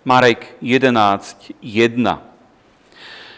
Marek 0.00 0.56
11.1. 0.64 1.60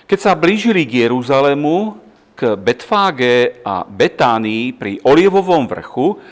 Keď 0.07 0.19
sa 0.21 0.39
blížili 0.39 0.87
k 0.87 1.11
Jeruzalému, 1.11 1.99
k 2.39 2.55
Betfáge 2.55 3.59
a 3.67 3.83
Betánii 3.83 4.71
pri 4.71 5.03
Olievovom 5.03 5.67
vrchu, 5.67 6.23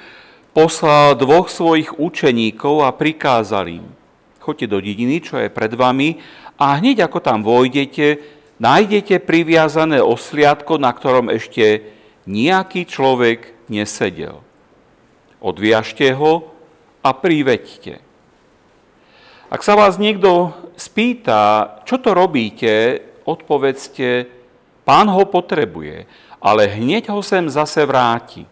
poslal 0.54 1.18
dvoch 1.18 1.50
svojich 1.50 1.98
učeníkov 1.98 2.86
a 2.86 2.94
prikázal 2.94 3.82
im, 3.82 3.86
choďte 4.38 4.66
do 4.70 4.78
dediny, 4.78 5.18
čo 5.18 5.34
je 5.42 5.50
pred 5.50 5.74
vami, 5.74 6.22
a 6.54 6.78
hneď 6.78 7.10
ako 7.10 7.18
tam 7.18 7.42
vojdete, 7.42 8.22
nájdete 8.62 9.26
priviazané 9.26 9.98
osliadko, 9.98 10.78
na 10.78 10.94
ktorom 10.94 11.26
ešte 11.26 11.90
nejaký 12.30 12.86
človek 12.86 13.50
nesedel. 13.66 14.46
Odviažte 15.42 16.14
ho 16.14 16.54
a 17.02 17.10
priveďte. 17.18 18.09
Ak 19.50 19.66
sa 19.66 19.74
vás 19.74 19.98
niekto 19.98 20.54
spýta, 20.78 21.74
čo 21.82 21.98
to 21.98 22.14
robíte, 22.14 23.02
odpovedzte, 23.26 24.30
pán 24.86 25.10
ho 25.10 25.26
potrebuje, 25.26 26.06
ale 26.38 26.70
hneď 26.70 27.10
ho 27.10 27.18
sem 27.18 27.50
zase 27.50 27.82
vráti. 27.82 28.46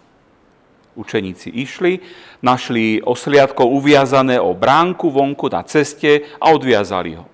Učeníci 0.98 1.54
išli, 1.54 2.02
našli 2.42 2.98
osliadko 2.98 3.70
uviazané 3.70 4.42
o 4.42 4.50
bránku 4.58 5.06
vonku 5.14 5.46
na 5.46 5.62
ceste 5.62 6.34
a 6.42 6.50
odviazali 6.50 7.14
ho. 7.14 7.30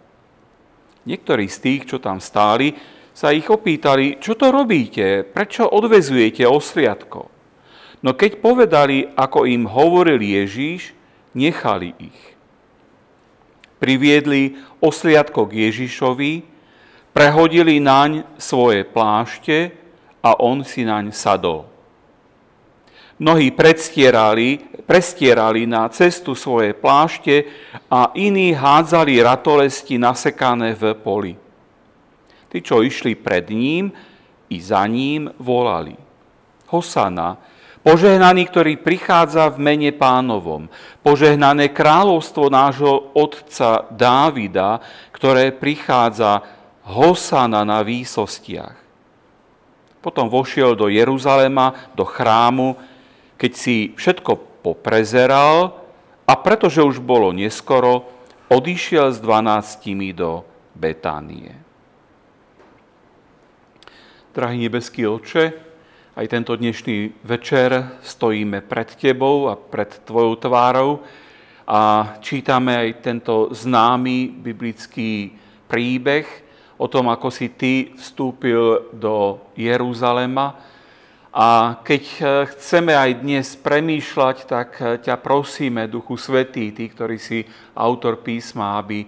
Niektorí 1.08 1.48
z 1.48 1.56
tých, 1.64 1.82
čo 1.88 1.96
tam 1.96 2.20
stáli, 2.20 2.76
sa 3.16 3.32
ich 3.32 3.48
opýtali, 3.48 4.20
čo 4.20 4.36
to 4.36 4.52
robíte, 4.52 5.24
prečo 5.24 5.64
odvezujete 5.64 6.44
osliadko. 6.44 7.32
No 8.04 8.12
keď 8.12 8.44
povedali, 8.44 9.08
ako 9.16 9.48
im 9.48 9.64
hovoril 9.64 10.20
Ježíš, 10.20 10.92
nechali 11.32 11.96
ich. 11.96 12.33
Priviedli 13.84 14.56
osliadko 14.80 15.44
k 15.44 15.68
Ježišovi, 15.68 16.40
prehodili 17.12 17.76
naň 17.84 18.24
svoje 18.40 18.80
plášte 18.80 19.76
a 20.24 20.40
on 20.40 20.64
si 20.64 20.88
naň 20.88 21.12
sadol. 21.12 21.68
Mnohí 23.20 23.52
predstierali, 23.52 24.56
prestierali 24.88 25.68
na 25.68 25.84
cestu 25.92 26.32
svoje 26.32 26.72
plášte 26.72 27.44
a 27.92 28.08
iní 28.16 28.56
hádzali 28.56 29.20
ratolesti 29.20 30.00
nasekané 30.00 30.72
v 30.72 30.96
poli. 30.96 31.36
Tí, 32.48 32.64
čo 32.64 32.80
išli 32.80 33.12
pred 33.20 33.52
ním, 33.52 33.92
i 34.48 34.56
za 34.64 34.80
ním 34.88 35.28
volali. 35.36 35.92
Hosana, 36.72 37.36
požehnaný, 37.84 38.48
ktorý 38.48 38.80
prichádza 38.80 39.52
v 39.52 39.60
mene 39.60 39.92
pánovom, 39.92 40.72
požehnané 41.04 41.70
kráľovstvo 41.70 42.48
nášho 42.48 43.12
otca 43.12 43.86
Dávida, 43.92 44.80
ktoré 45.12 45.52
prichádza 45.52 46.40
Hosana 46.88 47.62
na 47.62 47.84
výsostiach. 47.84 48.80
Potom 50.00 50.28
vošiel 50.28 50.76
do 50.76 50.88
Jeruzalema, 50.88 51.92
do 51.96 52.04
chrámu, 52.04 52.76
keď 53.36 53.52
si 53.52 53.76
všetko 53.96 54.64
poprezeral 54.64 55.80
a 56.24 56.32
pretože 56.40 56.80
už 56.80 57.00
bolo 57.00 57.32
neskoro, 57.32 58.08
odišiel 58.48 59.12
s 59.12 59.20
dvanáctimi 59.20 60.12
do 60.12 60.44
Betánie. 60.76 61.56
Drahý 64.34 64.66
nebeský 64.66 65.08
oče, 65.08 65.73
aj 66.14 66.30
tento 66.30 66.54
dnešný 66.54 67.26
večer 67.26 67.98
stojíme 68.06 68.62
pred 68.62 68.86
Tebou 68.94 69.50
a 69.50 69.58
pred 69.58 69.90
Tvojou 70.06 70.38
tvárou 70.38 71.02
a 71.66 72.14
čítame 72.22 72.70
aj 72.70 73.02
tento 73.02 73.50
známy 73.50 74.30
biblický 74.30 75.34
príbeh 75.66 76.22
o 76.78 76.86
tom, 76.86 77.10
ako 77.10 77.34
si 77.34 77.50
Ty 77.50 77.98
vstúpil 77.98 78.94
do 78.94 79.42
Jeruzalema, 79.58 80.54
a 81.34 81.82
keď 81.82 82.02
e, 82.06 82.22
chceme 82.54 82.94
aj 82.94 83.10
dnes 83.26 83.58
premýšľať, 83.58 84.36
tak 84.46 84.78
e, 84.78 85.02
ťa 85.02 85.18
prosíme, 85.18 85.90
Duchu 85.90 86.14
Svetý, 86.14 86.70
ty, 86.70 86.86
ktorý 86.86 87.18
si 87.18 87.42
autor 87.74 88.22
písma, 88.22 88.78
aby 88.78 89.02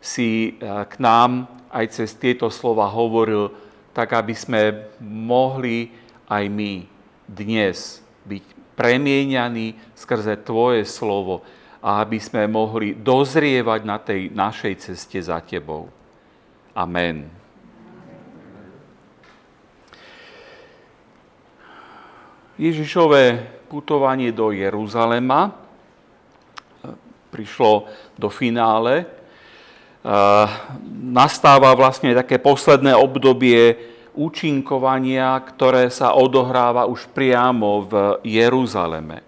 si 0.00 0.56
e, 0.56 0.72
k 0.88 0.94
nám 0.96 1.44
aj 1.68 2.00
cez 2.00 2.16
tieto 2.16 2.48
slova 2.48 2.88
hovoril, 2.88 3.52
tak 3.92 4.16
aby 4.16 4.32
sme 4.32 4.88
mohli 5.04 6.05
aj 6.26 6.44
my 6.50 6.86
dnes 7.26 8.02
byť 8.26 8.44
premieňaní 8.74 9.78
skrze 9.94 10.36
Tvoje 10.42 10.84
slovo 10.84 11.46
a 11.80 12.02
aby 12.02 12.18
sme 12.18 12.50
mohli 12.50 12.98
dozrievať 12.98 13.80
na 13.86 13.96
tej 14.02 14.34
našej 14.34 14.74
ceste 14.90 15.18
za 15.22 15.38
Tebou. 15.38 15.88
Amen. 16.74 17.30
Ježišové 22.56 23.52
putovanie 23.68 24.32
do 24.32 24.48
Jeruzalema 24.48 25.52
e, 25.52 25.52
prišlo 27.28 27.84
do 28.16 28.32
finále. 28.32 29.04
E, 29.04 29.06
nastáva 31.12 31.76
vlastne 31.76 32.16
také 32.16 32.40
posledné 32.40 32.96
obdobie 32.96 33.76
účinkovania, 34.16 35.36
ktoré 35.44 35.92
sa 35.92 36.16
odohráva 36.16 36.88
už 36.88 37.06
priamo 37.12 37.84
v 37.84 37.92
Jeruzaleme. 38.24 39.22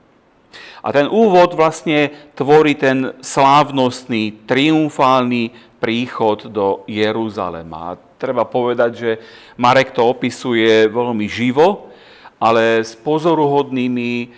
A 0.82 0.88
ten 0.94 1.04
úvod 1.10 1.53
vlastne 1.53 2.32
tvorí 2.32 2.72
ten 2.78 3.12
slávnostný, 3.21 4.49
triumfálny 4.49 5.53
príchod 5.82 6.49
do 6.49 6.82
Jeruzalema. 6.88 7.94
A 7.94 7.99
treba 8.19 8.49
povedať, 8.49 8.91
že 8.94 9.10
Marek 9.59 9.94
to 9.94 10.06
opisuje 10.06 10.88
veľmi 10.91 11.26
živo, 11.28 11.91
ale 12.38 12.82
s 12.87 12.94
pozoruhodnými 12.94 14.12
eh, 14.22 14.31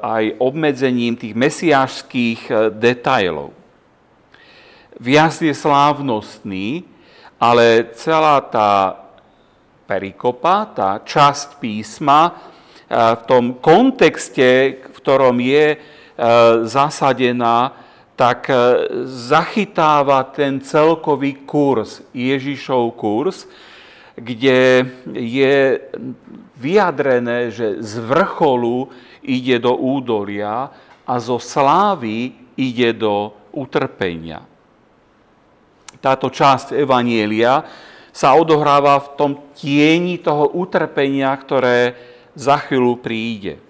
aj 0.00 0.24
obmedzením 0.40 1.16
tých 1.16 1.34
mesiášských 1.36 2.40
eh, 2.48 2.56
detailov. 2.72 3.52
Viac 4.96 5.36
je 5.44 5.52
slávnostný, 5.52 6.88
ale 7.36 7.92
celá 7.92 8.40
tá 8.40 8.96
perikopa, 9.86 10.66
tá 10.74 10.90
časť 11.00 11.62
písma, 11.62 12.34
eh, 12.34 13.16
v 13.16 13.22
tom 13.24 13.44
kontexte, 13.62 14.82
v 14.90 14.96
ktorom 15.00 15.38
je 15.40 15.94
zasadená, 16.64 17.76
tak 18.16 18.48
zachytáva 19.04 20.24
ten 20.32 20.64
celkový 20.64 21.44
kurz, 21.44 22.00
Ježišov 22.16 22.96
kurz, 22.96 23.44
kde 24.16 24.88
je 25.12 25.76
vyjadrené, 26.56 27.52
že 27.52 27.84
z 27.84 28.00
vrcholu 28.00 28.88
ide 29.20 29.60
do 29.60 29.76
údolia 29.76 30.72
a 31.04 31.14
zo 31.20 31.36
slávy 31.36 32.32
ide 32.56 32.96
do 32.96 33.36
utrpenia. 33.52 34.40
Táto 36.00 36.32
časť 36.32 36.72
Evanielia 36.72 37.60
sa 38.16 38.32
odohráva 38.32 38.96
v 38.96 39.08
tom 39.12 39.32
tieni 39.52 40.16
toho 40.16 40.56
utrpenia, 40.56 41.36
ktoré 41.36 41.92
za 42.32 42.56
chvíľu 42.64 42.96
príde. 42.96 43.60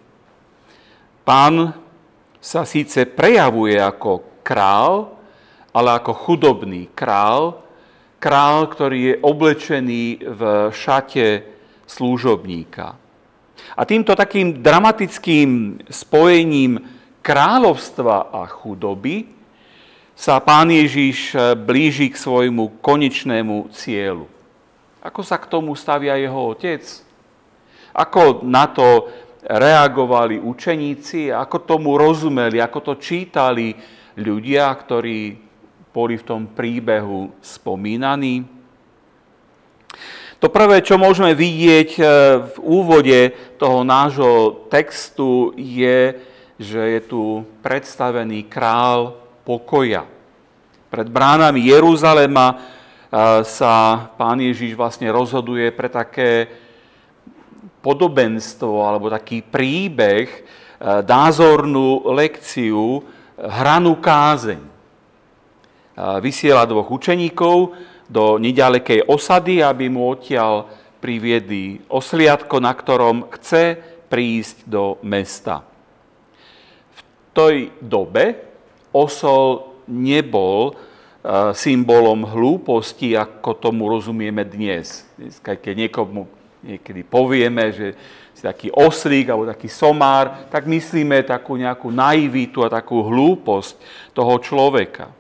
Pán 1.26 1.74
sa 2.38 2.62
síce 2.62 3.10
prejavuje 3.10 3.74
ako 3.74 4.22
král, 4.46 5.18
ale 5.74 5.98
ako 5.98 6.14
chudobný 6.14 6.94
král, 6.94 7.58
král, 8.22 8.70
ktorý 8.70 8.98
je 9.02 9.14
oblečený 9.18 10.04
v 10.22 10.40
šate 10.70 11.42
slúžobníka. 11.90 12.94
A 13.74 13.82
týmto 13.82 14.14
takým 14.14 14.62
dramatickým 14.62 15.82
spojením 15.90 16.78
kráľovstva 17.18 18.30
a 18.30 18.46
chudoby 18.46 19.26
sa 20.14 20.38
pán 20.38 20.70
Ježiš 20.70 21.34
blíži 21.66 22.14
k 22.14 22.16
svojmu 22.16 22.78
konečnému 22.78 23.74
cieľu. 23.74 24.35
Ako 25.06 25.22
sa 25.22 25.38
k 25.38 25.46
tomu 25.46 25.78
stavia 25.78 26.18
jeho 26.18 26.50
otec? 26.50 26.82
Ako 27.94 28.42
na 28.42 28.66
to 28.66 29.06
reagovali 29.46 30.42
učeníci? 30.42 31.30
Ako 31.30 31.62
tomu 31.62 31.94
rozumeli? 31.94 32.58
Ako 32.58 32.82
to 32.82 32.98
čítali 32.98 33.70
ľudia, 34.18 34.66
ktorí 34.74 35.38
boli 35.94 36.18
v 36.18 36.26
tom 36.26 36.50
príbehu 36.50 37.38
spomínaní? 37.38 38.42
To 40.42 40.50
prvé, 40.50 40.82
čo 40.82 40.98
môžeme 40.98 41.32
vidieť 41.32 41.90
e, 41.96 42.02
v 42.52 42.56
úvode 42.60 43.32
toho 43.56 43.86
nášho 43.86 44.68
textu, 44.68 45.54
je, 45.56 46.18
že 46.58 46.82
je 46.98 47.00
tu 47.06 47.46
predstavený 47.62 48.44
král 48.50 49.16
pokoja. 49.46 50.04
Pred 50.92 51.08
bránami 51.08 51.64
Jeruzalema 51.64 52.75
sa 53.46 53.72
pán 54.18 54.38
Ježiš 54.42 54.74
vlastne 54.74 55.06
rozhoduje 55.14 55.70
pre 55.70 55.86
také 55.86 56.50
podobenstvo 57.86 58.82
alebo 58.82 59.06
taký 59.06 59.46
príbeh, 59.46 60.26
e, 60.26 60.40
názornú 61.06 62.02
lekciu, 62.10 63.06
hranú 63.38 63.94
kázeň. 64.02 64.74
vysiela 66.20 66.68
dvoch 66.68 66.92
učeníkov 66.92 67.72
do 68.04 68.36
nedalekej 68.36 69.08
osady, 69.08 69.64
aby 69.64 69.88
mu 69.88 70.12
odtiaľ 70.12 70.68
priviedli 71.00 71.80
osliadko, 71.88 72.60
na 72.60 72.72
ktorom 72.76 73.32
chce 73.32 73.80
prísť 74.12 74.68
do 74.68 75.00
mesta. 75.00 75.64
V 76.92 77.00
tej 77.32 77.56
dobe 77.80 78.36
osol 78.92 79.72
nebol 79.88 80.76
symbolom 81.58 82.22
hlúposti, 82.22 83.18
ako 83.18 83.58
tomu 83.58 83.90
rozumieme 83.90 84.46
dnes. 84.46 85.02
Dneska, 85.18 85.58
keď 85.58 85.74
niekomu 85.86 86.30
niekedy 86.62 87.02
povieme, 87.02 87.74
že 87.74 87.98
si 88.30 88.44
taký 88.46 88.68
oslík 88.70 89.32
alebo 89.32 89.48
taký 89.48 89.66
somár, 89.66 90.46
tak 90.52 90.70
myslíme 90.70 91.26
takú 91.26 91.58
nejakú 91.58 91.90
naivitu 91.90 92.62
a 92.62 92.70
takú 92.70 93.02
hlúposť 93.02 93.74
toho 94.14 94.34
človeka. 94.38 95.10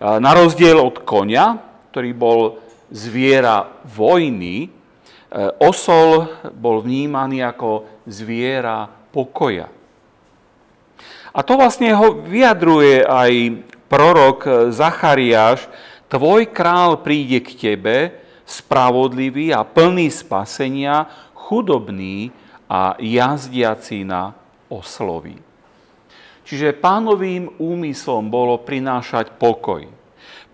Na 0.00 0.30
rozdiel 0.34 0.80
od 0.82 1.04
konia, 1.06 1.56
ktorý 1.92 2.10
bol 2.16 2.40
zviera 2.92 3.82
vojny, 3.82 4.66
e, 4.66 4.70
osol 5.58 6.30
bol 6.54 6.84
vnímaný 6.84 7.42
ako 7.42 7.82
zviera 8.06 8.86
pokoja. 9.10 9.66
A 11.34 11.38
to 11.42 11.58
vlastne 11.58 11.90
ho 11.96 12.22
vyjadruje 12.24 13.02
aj 13.02 13.32
prorok 13.86 14.70
Zachariáš, 14.70 15.66
tvoj 16.10 16.50
král 16.50 17.02
príde 17.02 17.42
k 17.42 17.50
tebe, 17.54 17.96
spravodlivý 18.46 19.50
a 19.50 19.66
plný 19.66 20.10
spasenia, 20.10 21.10
chudobný 21.34 22.30
a 22.70 22.94
jazdiaci 22.98 24.06
na 24.06 24.34
oslovi. 24.70 25.38
Čiže 26.46 26.78
pánovým 26.78 27.58
úmyslom 27.58 28.30
bolo 28.30 28.62
prinášať 28.62 29.34
pokoj. 29.34 29.82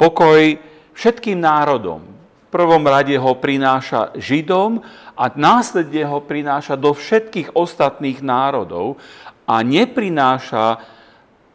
Pokoj 0.00 0.56
všetkým 0.96 1.36
národom. 1.36 2.00
V 2.48 2.60
prvom 2.60 2.84
rade 2.84 3.12
ho 3.16 3.32
prináša 3.36 4.12
Židom 4.16 4.80
a 5.16 5.24
následne 5.36 6.04
ho 6.08 6.20
prináša 6.24 6.80
do 6.80 6.96
všetkých 6.96 7.52
ostatných 7.56 8.24
národov 8.24 9.00
a 9.44 9.60
neprináša 9.60 10.80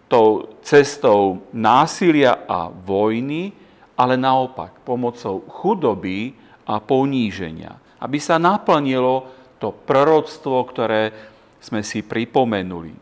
tou 0.07 0.59
cestou 0.63 1.43
násilia 1.51 2.47
a 2.47 2.71
vojny, 2.71 3.51
ale 3.99 4.15
naopak 4.15 4.83
pomocou 4.83 5.43
chudoby 5.47 6.35
a 6.67 6.79
poníženia. 6.79 7.79
Aby 7.99 8.19
sa 8.19 8.39
naplnilo 8.39 9.27
to 9.57 9.73
proroctvo, 9.73 10.57
ktoré 10.69 11.11
sme 11.57 11.81
si 11.81 12.05
pripomenuli. 12.05 12.93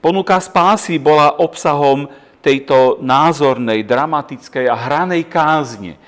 Ponuka 0.00 0.40
spásy 0.40 0.96
bola 0.96 1.40
obsahom 1.40 2.08
tejto 2.40 3.02
názornej, 3.02 3.82
dramatickej 3.82 4.70
a 4.70 4.76
hranej 4.76 5.26
kázne, 5.26 5.92
e, 5.96 6.00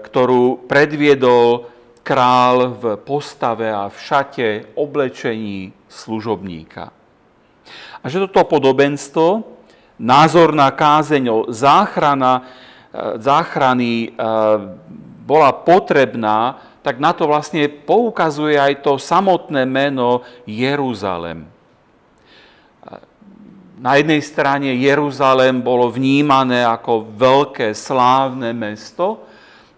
ktorú 0.00 0.64
predviedol 0.64 1.68
král 2.00 2.72
v 2.78 2.96
postave 3.02 3.68
a 3.68 3.90
v 3.90 3.96
šate 3.98 4.48
oblečení 4.78 5.74
služobníka. 5.90 6.94
A 8.02 8.08
že 8.08 8.22
toto 8.28 8.46
podobenstvo, 8.46 9.44
názorná 9.96 10.70
kázeň 10.72 11.24
o 11.32 11.38
záchrana, 11.48 12.40
e, 12.40 12.42
záchrany 13.20 13.92
e, 13.92 14.08
bola 15.26 15.50
potrebná, 15.52 16.60
tak 16.86 17.02
na 17.02 17.10
to 17.10 17.26
vlastne 17.26 17.66
poukazuje 17.66 18.54
aj 18.54 18.86
to 18.86 18.94
samotné 18.94 19.66
meno 19.66 20.22
Jeruzalem. 20.46 21.56
Na 23.76 24.00
jednej 24.00 24.24
strane 24.24 24.72
Jeruzalem 24.72 25.60
bolo 25.60 25.92
vnímané 25.92 26.64
ako 26.64 27.12
veľké 27.12 27.76
slávne 27.76 28.56
mesto, 28.56 29.28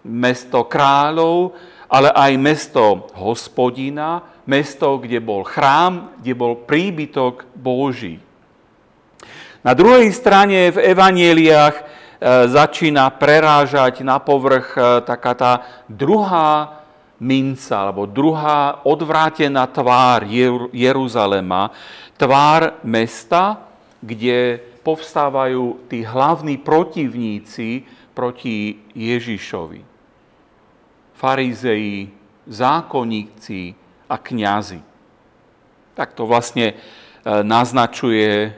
mesto 0.07 0.63
kráľov, 0.63 1.51
ale 1.91 2.07
aj 2.15 2.31
mesto 2.39 3.11
hospodina, 3.19 4.23
mesto, 4.49 4.97
kde 4.97 5.21
bol 5.21 5.45
chrám, 5.45 6.17
kde 6.17 6.33
bol 6.33 6.57
príbytok 6.65 7.45
Boží. 7.53 8.17
Na 9.61 9.77
druhej 9.77 10.09
strane 10.09 10.73
v 10.73 10.81
evanieliách 10.89 11.75
e, 11.77 11.83
začína 12.49 13.13
prerážať 13.13 14.01
na 14.01 14.17
povrch 14.17 14.73
e, 14.73 15.05
taká 15.05 15.33
tá 15.37 15.53
druhá 15.85 16.81
minca, 17.21 17.75
alebo 17.77 18.09
druhá 18.09 18.81
odvrátená 18.87 19.67
tvár 19.69 20.25
Jeruzalema, 20.73 21.69
tvár 22.17 22.79
mesta, 22.81 23.69
kde 23.99 24.63
povstávajú 24.81 25.91
tí 25.91 26.01
hlavní 26.07 26.57
protivníci 26.57 27.83
proti 28.15 28.79
Ježišovi. 28.95 29.83
Farizei, 31.19 32.07
zákonníci, 32.47 33.75
a 34.09 34.17
kňazi. 34.17 34.81
Tak 35.93 36.17
to 36.17 36.25
vlastne 36.25 36.73
e, 36.73 36.75
naznačuje 37.45 38.29
e, 38.33 38.49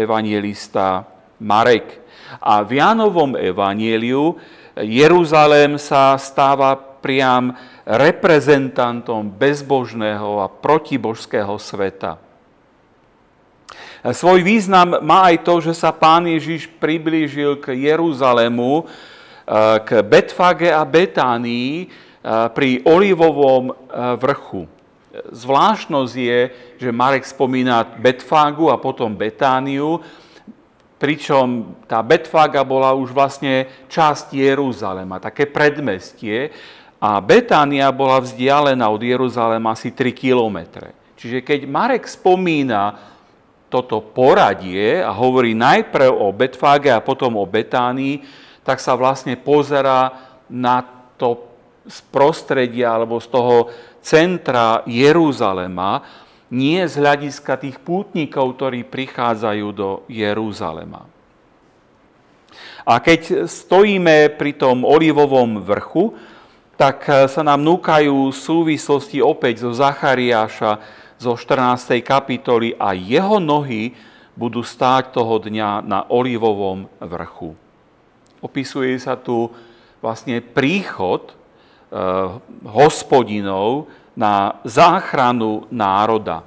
evangelista 0.00 1.04
Marek. 1.36 2.00
A 2.40 2.64
v 2.64 2.80
Jánovom 2.80 3.36
evanieliu 3.36 4.40
Jeruzalém 4.80 5.76
sa 5.76 6.16
stáva 6.16 6.72
priam 7.04 7.52
reprezentantom 7.84 9.28
bezbožného 9.28 10.40
a 10.40 10.48
protibožského 10.48 11.52
sveta. 11.60 12.16
E, 12.16 14.14
svoj 14.16 14.40
význam 14.40 15.04
má 15.04 15.28
aj 15.28 15.44
to, 15.44 15.60
že 15.60 15.76
sa 15.76 15.92
pán 15.92 16.24
Ježiš 16.24 16.72
priblížil 16.80 17.60
k 17.60 17.76
Jeruzalému, 17.76 18.88
k 19.84 20.00
Betfage 20.00 20.72
a 20.72 20.80
Betánii 20.88 21.92
pri 22.56 22.80
Olivovom 22.88 23.76
vrchu. 24.16 24.64
Zvláštnosť 25.30 26.14
je, 26.18 26.40
že 26.80 26.90
Marek 26.90 27.22
spomína 27.22 27.86
Betfágu 27.86 28.72
a 28.72 28.80
potom 28.82 29.14
Betániu, 29.14 30.02
pričom 30.98 31.76
tá 31.86 32.02
Betfága 32.02 32.66
bola 32.66 32.90
už 32.96 33.14
vlastne 33.14 33.70
časť 33.86 34.34
Jeruzalema, 34.34 35.22
také 35.22 35.46
predmestie, 35.46 36.50
a 37.04 37.20
Betánia 37.20 37.92
bola 37.92 38.16
vzdialená 38.16 38.88
od 38.88 39.02
Jeruzalema 39.04 39.76
asi 39.76 39.92
3 39.92 40.08
kilometre. 40.16 40.96
Čiže 41.20 41.44
keď 41.44 41.60
Marek 41.68 42.08
spomína 42.08 42.96
toto 43.68 44.00
poradie 44.00 45.04
a 45.04 45.12
hovorí 45.12 45.52
najprv 45.52 46.08
o 46.08 46.32
Betfáge 46.32 46.88
a 46.88 47.04
potom 47.04 47.36
o 47.36 47.44
Betánii, 47.44 48.24
tak 48.64 48.80
sa 48.80 48.96
vlastne 48.96 49.36
pozera 49.36 50.16
na 50.48 50.80
to 51.20 51.44
z 51.84 52.00
prostredia 52.08 52.96
alebo 52.96 53.20
z 53.20 53.28
toho 53.28 53.68
centra 54.04 54.84
Jeruzalema, 54.84 56.04
nie 56.52 56.84
z 56.84 57.00
hľadiska 57.00 57.56
tých 57.56 57.80
pútnikov, 57.80 58.60
ktorí 58.60 58.84
prichádzajú 58.84 59.66
do 59.72 59.90
Jeruzalema. 60.12 61.08
A 62.84 63.00
keď 63.00 63.48
stojíme 63.48 64.36
pri 64.36 64.52
tom 64.60 64.84
olivovom 64.84 65.56
vrchu, 65.64 66.12
tak 66.76 67.08
sa 67.08 67.40
nám 67.40 67.64
núkajú 67.64 68.28
súvislosti 68.28 69.24
opäť 69.24 69.64
zo 69.64 69.72
Zachariáša 69.72 70.84
zo 71.16 71.32
14. 71.32 72.04
kapitoly 72.04 72.76
a 72.76 72.92
jeho 72.92 73.40
nohy 73.40 73.96
budú 74.36 74.60
stáť 74.60 75.16
toho 75.16 75.40
dňa 75.40 75.80
na 75.80 76.04
olivovom 76.12 76.90
vrchu. 77.00 77.56
Opisuje 78.44 79.00
sa 79.00 79.16
tu 79.16 79.48
vlastne 80.02 80.44
príchod 80.44 81.32
Eh, 81.32 81.43
hospodinov 82.66 83.86
na 84.18 84.58
záchranu 84.66 85.70
národa. 85.70 86.42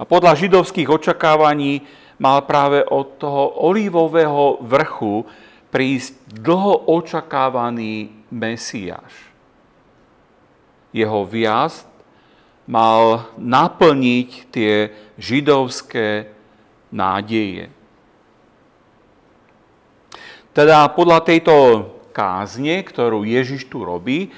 A 0.00 0.02
podľa 0.02 0.34
židovských 0.34 0.88
očakávaní 0.88 1.84
mal 2.18 2.42
práve 2.42 2.82
od 2.82 3.20
toho 3.20 3.62
olivového 3.62 4.58
vrchu 4.64 5.28
prísť 5.70 6.18
dlho 6.26 6.90
očakávaný 6.90 8.26
Mesiáš. 8.32 9.30
Jeho 10.90 11.22
viazd 11.22 11.86
mal 12.66 13.30
naplniť 13.38 14.30
tie 14.50 14.90
židovské 15.18 16.34
nádeje. 16.90 17.70
Teda 20.50 20.90
podľa 20.90 21.22
tejto 21.22 21.54
kázne, 22.10 22.82
ktorú 22.82 23.22
Ježiš 23.22 23.66
tu 23.70 23.86
robí, 23.86 24.28
e, 24.28 24.30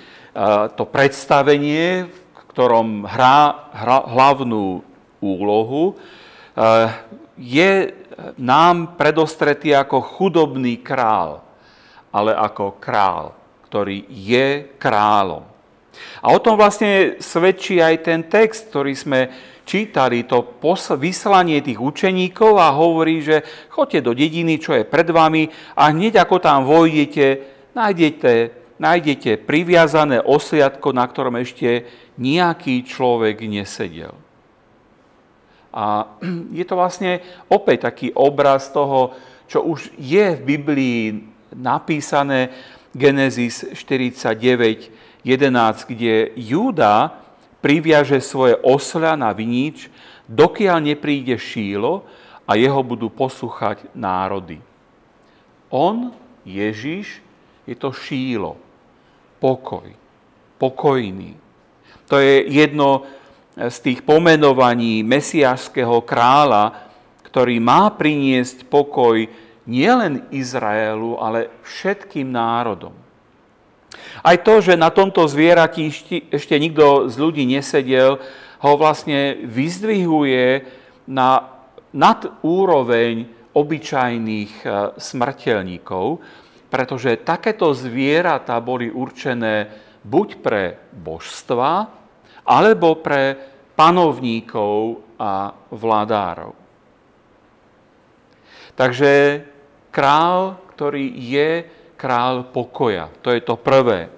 to 0.77 0.85
predstavenie, 0.87 2.07
v 2.07 2.41
ktorom 2.53 3.09
hrá, 3.09 3.73
hlavnú 4.09 4.85
úlohu, 5.19 5.93
e, 5.93 5.95
je 7.41 8.03
nám 8.39 8.95
predostretý 9.01 9.73
ako 9.73 10.05
chudobný 10.05 10.85
král, 10.85 11.43
ale 12.13 12.37
ako 12.37 12.77
král, 12.77 13.33
ktorý 13.67 14.05
je 14.09 14.77
kráľom. 14.77 15.49
A 16.25 16.33
o 16.33 16.39
tom 16.41 16.57
vlastne 16.57 17.21
svedčí 17.21 17.81
aj 17.81 17.97
ten 18.05 18.21
text, 18.25 18.73
ktorý 18.73 18.93
sme 18.97 19.21
čítali 19.63 20.27
to 20.27 20.59
vyslanie 20.99 21.63
tých 21.63 21.79
učeníkov 21.79 22.59
a 22.59 22.75
hovorí, 22.75 23.23
že 23.23 23.47
choďte 23.71 24.01
do 24.03 24.13
dediny, 24.17 24.59
čo 24.59 24.75
je 24.75 24.85
pred 24.85 25.07
vami 25.07 25.49
a 25.79 25.93
hneď 25.95 26.25
ako 26.27 26.37
tam 26.43 26.67
vojdete, 26.67 27.52
nájdete, 27.73 28.53
nájdete 28.79 29.43
priviazané 29.45 30.21
osliadko, 30.23 30.93
na 30.93 31.05
ktorom 31.05 31.41
ešte 31.41 31.89
nejaký 32.17 32.85
človek 32.85 33.45
nesedel. 33.49 34.15
A 35.73 36.07
je 36.59 36.65
to 36.69 36.75
vlastne 36.77 37.25
opäť 37.49 37.89
taký 37.89 38.13
obraz 38.13 38.69
toho, 38.69 39.17
čo 39.49 39.65
už 39.65 39.93
je 40.01 40.37
v 40.37 40.43
Biblii 40.57 41.01
napísané, 41.53 42.53
Genesis 42.93 43.65
49, 43.73 44.93
11, 45.25 45.89
kde 45.89 46.37
Júda 46.37 47.17
priviaže 47.65 48.21
svoje 48.21 48.53
osľa 48.61 49.17
na 49.17 49.33
vinič, 49.33 49.89
dokiaľ 50.29 50.93
nepríde 50.93 51.41
Šílo 51.41 52.05
a 52.45 52.53
jeho 52.59 52.85
budú 52.85 53.09
poslúchať 53.09 53.89
národy. 53.97 54.61
On, 55.73 56.13
Ježiš, 56.45 57.25
je 57.67 57.75
to 57.79 57.95
Šílo, 57.95 58.59
pokoj, 59.39 59.87
pokojný. 60.59 61.37
To 62.11 62.19
je 62.19 62.45
jedno 62.51 63.07
z 63.57 63.77
tých 63.81 64.01
pomenovaní 64.03 65.05
mesiášského 65.05 66.03
kráľa, 66.03 66.91
ktorý 67.29 67.61
má 67.61 67.89
priniesť 67.93 68.69
pokoj 68.69 69.25
nielen 69.65 70.27
Izraelu, 70.35 71.17
ale 71.17 71.49
všetkým 71.63 72.29
národom. 72.29 72.93
Aj 74.23 74.37
to, 74.41 74.61
že 74.61 74.79
na 74.79 74.91
tomto 74.91 75.25
zvierati 75.29 75.89
ešte 76.31 76.55
nikto 76.59 77.09
z 77.09 77.15
ľudí 77.17 77.45
nesedel, 77.47 78.19
ho 78.63 78.73
vlastne 78.79 79.43
vyzdvihuje 79.43 80.65
na 81.11 81.53
nad 81.93 82.25
úroveň 82.41 83.29
obyčajných 83.53 84.53
e, 84.65 84.67
smrteľníkov, 84.97 86.05
pretože 86.73 87.21
takéto 87.21 87.69
zvieratá 87.77 88.57
boli 88.65 88.89
určené 88.89 89.69
buď 90.01 90.29
pre 90.41 90.81
božstva, 90.97 91.93
alebo 92.49 92.97
pre 92.97 93.37
panovníkov 93.77 95.05
a 95.21 95.53
vládárov. 95.69 96.57
Takže 98.73 99.45
král, 99.93 100.57
ktorý 100.73 101.13
je 101.13 101.51
král 102.01 102.49
pokoja. 102.51 103.13
To 103.21 103.31
je 103.31 103.45
to 103.45 103.61
prvé. 103.61 104.09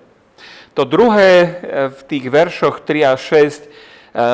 To 0.72 0.86
druhé 0.86 1.30
e, 1.34 1.48
v 1.90 2.00
tých 2.06 2.26
veršoch 2.30 2.86
3 2.86 3.12
a 3.12 3.14
6 3.18 3.66
e, 3.66 3.68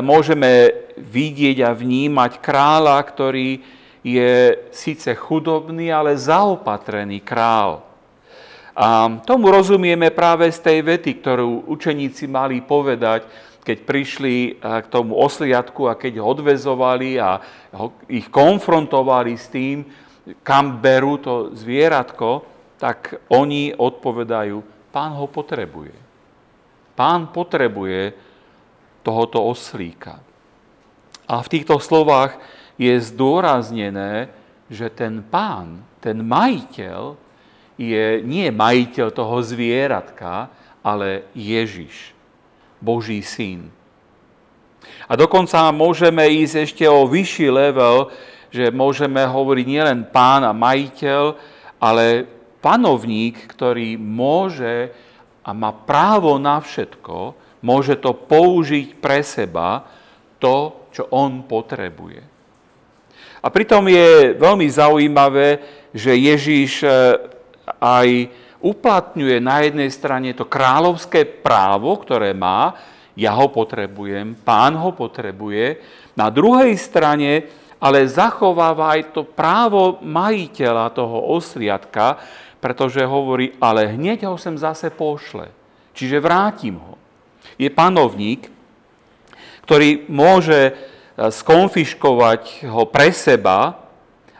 môžeme 0.04 0.70
vidieť 1.00 1.64
a 1.66 1.74
vnímať 1.74 2.38
kráľa, 2.38 3.00
ktorý 3.00 3.64
je 4.00 4.56
síce 4.72 5.08
chudobný, 5.18 5.92
ale 5.92 6.16
zaopatrený 6.16 7.20
král. 7.20 7.89
A 8.80 9.20
tomu 9.28 9.52
rozumieme 9.52 10.08
práve 10.08 10.49
z 10.49 10.56
tej 10.64 10.78
vety, 10.80 11.20
ktorú 11.20 11.68
učeníci 11.68 12.25
mali 12.25 12.64
povedať, 12.64 13.28
keď 13.60 13.78
prišli 13.84 14.37
e, 14.40 14.50
k 14.56 14.87
tomu 14.88 15.20
osliadku 15.20 15.84
a 15.84 16.00
keď 16.00 16.16
ho 16.16 16.32
odvezovali 16.32 17.20
a 17.20 17.44
ich 18.08 18.32
konfrontovali 18.32 19.37
s 19.37 19.52
tým, 19.52 19.84
kam 20.40 20.80
berú 20.80 21.20
to 21.20 21.52
zvieratko, 21.52 22.40
tak 22.80 23.20
oni 23.28 23.76
odpovedajú, 23.76 24.88
pán 24.88 25.12
ho 25.12 25.28
potrebuje. 25.28 25.92
Pán 26.96 27.28
potrebuje 27.37 28.16
tohoto 29.04 29.44
oslíka. 29.44 30.25
A 31.28 31.44
v 31.44 31.52
týchto 31.52 31.76
slovách 31.84 32.40
je 32.80 32.96
zdôraznené, 32.96 34.32
že 34.72 34.88
ten 34.88 35.20
pán, 35.20 35.84
ten 36.00 36.25
majiteľ, 36.25 37.28
je 37.80 38.20
nie 38.20 38.52
majiteľ 38.52 39.08
toho 39.08 39.40
zvieratka, 39.40 40.52
ale 40.84 41.25
Ježiš, 41.32 42.12
Boží 42.76 43.25
syn. 43.25 43.72
A 45.08 45.16
dokonca 45.16 45.72
môžeme 45.72 46.28
ísť 46.28 46.68
ešte 46.68 46.84
o 46.84 47.08
vyšší 47.08 47.49
level, 47.49 48.12
že 48.52 48.68
môžeme 48.68 49.25
hovoriť 49.25 49.64
nielen 49.64 50.00
pán 50.12 50.44
a 50.44 50.52
majiteľ, 50.52 51.40
ale 51.80 52.28
panovník, 52.60 53.49
ktorý 53.49 53.96
môže 53.96 54.92
a 55.40 55.56
má 55.56 55.72
právo 55.72 56.37
na 56.37 56.60
všetko, 56.60 57.32
môže 57.64 57.96
to 57.96 58.12
použiť 58.12 59.00
pre 59.00 59.25
seba, 59.25 59.88
to, 60.37 60.88
čo 60.92 61.08
on 61.08 61.49
potrebuje. 61.49 62.20
A 63.40 63.49
pritom 63.49 63.88
je 63.88 64.37
veľmi 64.37 64.68
zaujímavé, 64.68 65.49
že 65.96 66.12
Ježíš 66.12 66.84
e, 66.84 66.88
aj 67.78 68.08
uplatňuje 68.58 69.38
na 69.38 69.62
jednej 69.62 69.90
strane 69.92 70.34
to 70.34 70.48
kráľovské 70.48 71.22
právo, 71.24 71.94
ktoré 72.02 72.34
má, 72.34 72.74
ja 73.14 73.36
ho 73.36 73.52
potrebujem, 73.52 74.34
pán 74.42 74.74
ho 74.74 74.90
potrebuje, 74.96 75.78
na 76.16 76.32
druhej 76.32 76.74
strane 76.80 77.60
ale 77.80 78.04
zachováva 78.04 78.92
aj 79.00 79.16
to 79.16 79.24
právo 79.24 79.96
majiteľa 80.04 80.92
toho 80.92 81.32
osliadka, 81.32 82.20
pretože 82.60 83.00
hovorí, 83.00 83.56
ale 83.56 83.96
hneď 83.96 84.28
ho 84.28 84.36
sem 84.36 84.52
zase 84.52 84.92
pošle. 84.92 85.48
Čiže 85.96 86.20
vrátim 86.20 86.76
ho. 86.76 87.00
Je 87.56 87.72
panovník, 87.72 88.52
ktorý 89.64 90.04
môže 90.12 90.60
e, 90.60 90.72
skonfiškovať 91.32 92.68
ho 92.68 92.84
pre 92.84 93.16
seba, 93.16 93.80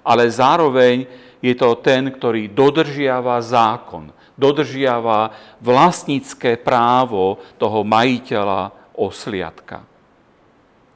ale 0.05 0.29
zároveň 0.29 1.09
je 1.41 1.55
to 1.57 1.77
ten, 1.81 2.13
ktorý 2.13 2.53
dodržiava 2.53 3.41
zákon, 3.41 4.13
dodržiava 4.37 5.33
vlastnícke 5.61 6.61
právo 6.61 7.41
toho 7.57 7.81
majiteľa 7.85 8.73
osliadka. 8.97 9.85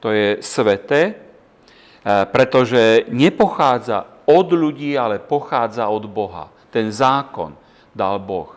To 0.05 0.13
je 0.13 0.45
sveté, 0.45 1.03
e, 1.09 1.15
pretože 2.29 3.09
nepochádza 3.09 4.05
od 4.29 4.49
ľudí, 4.53 4.93
ale 5.01 5.17
pochádza 5.17 5.89
od 5.89 6.05
Boha. 6.05 6.53
Ten 6.69 6.93
zákon 6.93 7.57
dal 7.97 8.21
Boh. 8.21 8.53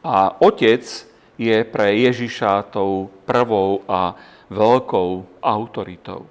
A 0.00 0.32
otec 0.40 0.84
je 1.36 1.56
pre 1.68 1.92
Ježiša 2.00 2.72
tou 2.72 3.12
prvou 3.28 3.84
a 3.84 4.16
veľkou 4.48 5.40
autoritou. 5.44 6.24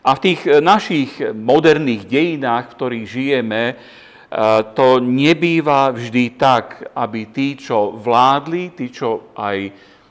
A 0.00 0.16
v 0.16 0.22
tých 0.32 0.40
našich 0.64 1.20
moderných 1.36 2.08
dejinách, 2.08 2.72
v 2.72 2.76
ktorých 2.76 3.06
žijeme, 3.06 3.62
e, 3.68 3.74
to 4.72 4.96
nebýva 5.00 5.92
vždy 5.92 6.40
tak, 6.40 6.88
aby 6.96 7.28
tí, 7.28 7.60
čo 7.60 7.92
vládli, 7.96 8.72
tí, 8.72 8.88
čo 8.88 9.36
aj 9.36 9.58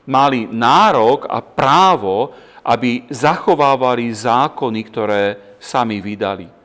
mali 0.06 0.46
nárok 0.46 1.26
a 1.26 1.42
právo, 1.42 2.30
aby 2.62 3.08
zachovávali 3.10 4.12
zákony, 4.12 4.80
ktoré 4.86 5.22
sami 5.58 5.98
vydali. 5.98 6.60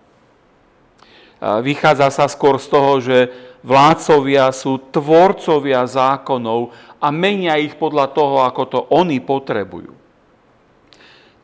Vychádza 1.40 2.10
sa 2.10 2.26
skôr 2.26 2.58
z 2.58 2.68
toho, 2.72 2.92
že 3.04 3.18
vládcovia 3.62 4.50
sú 4.56 4.80
tvorcovia 4.90 5.84
zákonov 5.86 6.74
a 6.98 7.08
menia 7.14 7.60
ich 7.60 7.76
podľa 7.76 8.14
toho, 8.14 8.36
ako 8.46 8.64
to 8.66 8.80
oni 8.94 9.20
potrebujú. 9.22 9.94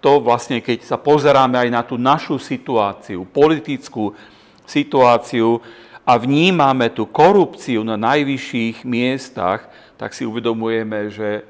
To 0.01 0.17
vlastne, 0.17 0.59
keď 0.65 0.81
sa 0.85 0.97
pozeráme 0.97 1.61
aj 1.61 1.69
na 1.69 1.81
tú 1.85 1.95
našu 1.95 2.41
situáciu, 2.41 3.21
politickú 3.29 4.17
situáciu 4.65 5.61
a 6.01 6.17
vnímame 6.17 6.89
tú 6.89 7.05
korupciu 7.05 7.85
na 7.85 7.95
najvyšších 7.95 8.81
miestach, 8.81 9.69
tak 10.01 10.17
si 10.17 10.25
uvedomujeme, 10.25 11.13
že 11.13 11.45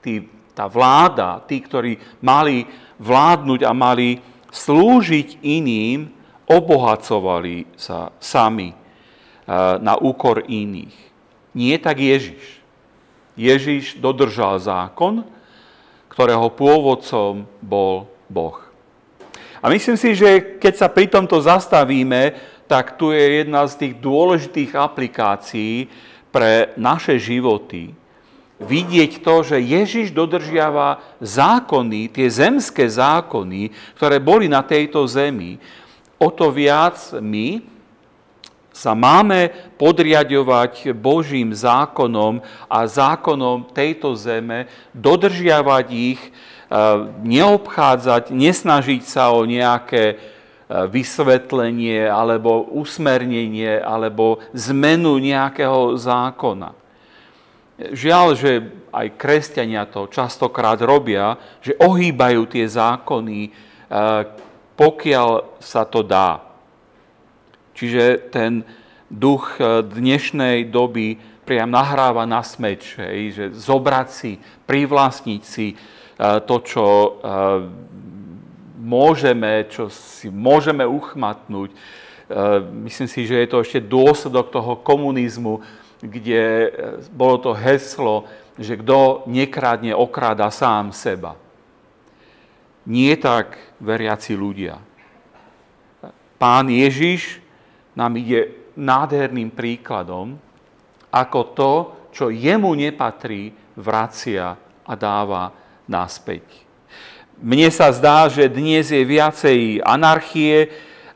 tí, 0.00 0.24
tá 0.56 0.64
vláda, 0.64 1.44
tí, 1.44 1.60
ktorí 1.60 2.00
mali 2.24 2.64
vládnuť 2.96 3.60
a 3.68 3.72
mali 3.76 4.24
slúžiť 4.48 5.44
iným, 5.44 6.08
obohacovali 6.48 7.68
sa 7.76 8.10
sami 8.18 8.72
eh, 8.72 8.76
na 9.78 9.94
úkor 10.00 10.42
iných. 10.48 10.96
Nie 11.54 11.76
tak 11.78 12.00
Ježiš. 12.00 12.62
Ježiš 13.38 14.00
dodržal 14.00 14.58
zákon, 14.58 15.22
ktorého 16.10 16.50
pôvodcom 16.52 17.46
bol 17.62 18.10
Boh. 18.26 18.58
A 19.62 19.70
myslím 19.70 19.96
si, 19.96 20.18
že 20.18 20.58
keď 20.58 20.74
sa 20.74 20.88
pri 20.90 21.06
tomto 21.06 21.38
zastavíme, 21.38 22.34
tak 22.66 22.98
tu 22.98 23.14
je 23.14 23.42
jedna 23.42 23.66
z 23.66 23.74
tých 23.86 23.94
dôležitých 23.98 24.72
aplikácií 24.74 25.90
pre 26.30 26.74
naše 26.78 27.18
životy. 27.18 27.92
Vidieť 28.60 29.24
to, 29.24 29.40
že 29.40 29.56
Ježiš 29.56 30.12
dodržiava 30.12 31.00
zákony, 31.18 32.12
tie 32.12 32.28
zemské 32.28 32.84
zákony, 32.86 33.72
ktoré 33.96 34.20
boli 34.20 34.46
na 34.46 34.60
tejto 34.60 35.08
zemi 35.08 35.56
o 36.20 36.28
to 36.28 36.52
viac 36.52 37.00
my 37.16 37.64
sa 38.80 38.96
máme 38.96 39.52
podriadovať 39.76 40.96
Božím 40.96 41.52
zákonom 41.52 42.40
a 42.64 42.88
zákonom 42.88 43.68
tejto 43.76 44.16
zeme, 44.16 44.72
dodržiavať 44.96 45.86
ich 45.92 46.20
neobchádzať, 47.20 48.32
nesnažiť 48.32 49.02
sa 49.04 49.36
o 49.36 49.44
nejaké 49.44 50.16
vysvetlenie 50.70 52.08
alebo 52.08 52.64
usmernenie 52.72 53.84
alebo 53.84 54.40
zmenu 54.56 55.20
nejakého 55.20 56.00
zákona. 56.00 56.72
Žiaľ, 57.80 58.26
že 58.32 58.52
aj 58.96 59.06
kresťania 59.20 59.84
to 59.92 60.08
častokrát 60.08 60.80
robia, 60.80 61.36
že 61.60 61.76
ohýbajú 61.76 62.48
tie 62.48 62.64
zákony, 62.64 63.52
pokiaľ 64.72 65.28
sa 65.60 65.84
to 65.84 66.00
dá. 66.00 66.49
Čiže 67.80 68.28
ten 68.28 68.60
duch 69.08 69.56
dnešnej 69.88 70.68
doby 70.68 71.16
priam 71.48 71.72
nahráva 71.72 72.28
na 72.28 72.44
smeč, 72.44 73.00
že 73.32 73.56
zobrať 73.56 74.08
si, 74.12 74.36
privlastniť 74.68 75.42
si 75.42 75.72
to, 76.20 76.56
čo 76.60 76.86
môžeme, 78.80 79.68
čo 79.68 79.92
si 79.92 80.32
môžeme 80.32 80.88
uchmatnúť. 80.88 81.70
E, 81.70 81.76
myslím 82.88 83.08
si, 83.08 83.28
že 83.28 83.44
je 83.44 83.48
to 83.48 83.60
ešte 83.60 83.80
dôsledok 83.84 84.48
toho 84.48 84.80
komunizmu, 84.80 85.60
kde 86.00 86.42
e, 86.42 86.68
bolo 87.12 87.36
to 87.36 87.52
heslo, 87.52 88.24
že 88.56 88.80
kto 88.80 89.28
nekrádne, 89.28 89.92
okráda 89.92 90.48
sám 90.48 90.96
seba. 90.96 91.36
Nie 92.88 93.20
tak 93.20 93.60
veriaci 93.78 94.32
ľudia. 94.32 94.80
Pán 96.40 96.72
Ježiš 96.72 97.44
nám 97.94 98.16
ide 98.18 98.72
nádherným 98.78 99.50
príkladom, 99.50 100.38
ako 101.10 101.40
to, 101.54 101.72
čo 102.14 102.30
jemu 102.30 102.70
nepatrí, 102.74 103.50
vracia 103.74 104.54
a 104.86 104.92
dáva 104.94 105.50
naspäť. 105.86 106.66
Mne 107.40 107.72
sa 107.72 107.88
zdá, 107.90 108.28
že 108.28 108.52
dnes 108.52 108.92
je 108.92 109.00
viacej 109.00 109.80
anarchie 109.80 110.68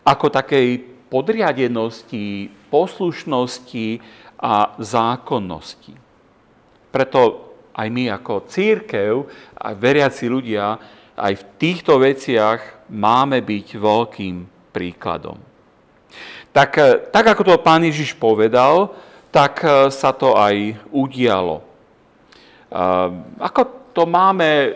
ako 0.03 0.33
takej 0.33 0.81
podriadenosti, 1.13 2.49
poslušnosti 2.73 4.01
a 4.41 4.73
zákonnosti. 4.81 5.95
Preto 6.89 7.21
aj 7.75 7.89
my 7.91 8.09
ako 8.09 8.49
církev, 8.49 9.13
aj 9.59 9.75
veriaci 9.77 10.25
ľudia, 10.31 10.79
aj 11.15 11.33
v 11.39 11.45
týchto 11.59 12.01
veciach 12.01 12.91
máme 12.91 13.43
byť 13.43 13.67
veľkým 13.79 14.37
príkladom. 14.75 15.54
Tak, 16.55 16.71
tak 17.11 17.25
ako 17.35 17.43
to 17.43 17.55
pán 17.59 17.83
Ježiš 17.83 18.15
povedal, 18.15 18.95
tak 19.35 19.67
sa 19.91 20.15
to 20.15 20.39
aj 20.39 20.79
udialo. 20.95 21.67
Ako 23.43 23.85
to 23.95 24.03
máme 24.11 24.51
eh, 24.51 24.75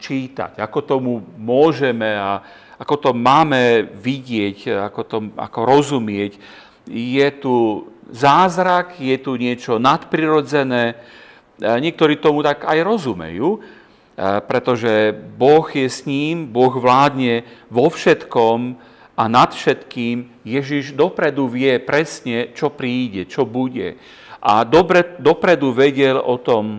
čítať, 0.00 0.56
ako 0.56 0.78
tomu 0.82 1.12
môžeme 1.36 2.16
a 2.16 2.40
ako 2.80 2.94
to 2.96 3.10
máme 3.12 3.84
vidieť, 3.92 4.88
ako, 4.88 5.02
to, 5.04 5.18
ako 5.36 5.60
rozumieť. 5.68 6.40
Je 6.88 7.28
tu 7.36 7.84
zázrak, 8.08 8.96
je 8.96 9.18
tu 9.20 9.36
niečo 9.36 9.76
nadprirodzené. 9.76 10.96
Eh, 10.96 11.78
niektorí 11.78 12.16
tomu 12.16 12.40
tak 12.40 12.64
aj 12.64 12.80
rozumejú, 12.80 13.60
eh, 13.60 14.40
pretože 14.48 15.12
Boh 15.36 15.68
je 15.68 15.84
s 15.84 16.08
ním, 16.08 16.48
Boh 16.48 16.72
vládne 16.72 17.44
vo 17.68 17.92
všetkom 17.92 18.80
a 19.18 19.26
nad 19.26 19.50
všetkým 19.50 20.46
Ježiš 20.46 20.94
dopredu 20.94 21.50
vie 21.50 21.82
presne, 21.82 22.54
čo 22.54 22.70
príde, 22.70 23.26
čo 23.26 23.42
bude. 23.42 23.98
A 24.38 24.62
dobre, 24.62 25.18
dopredu 25.18 25.74
vedel 25.74 26.22
o 26.22 26.38
tom, 26.38 26.78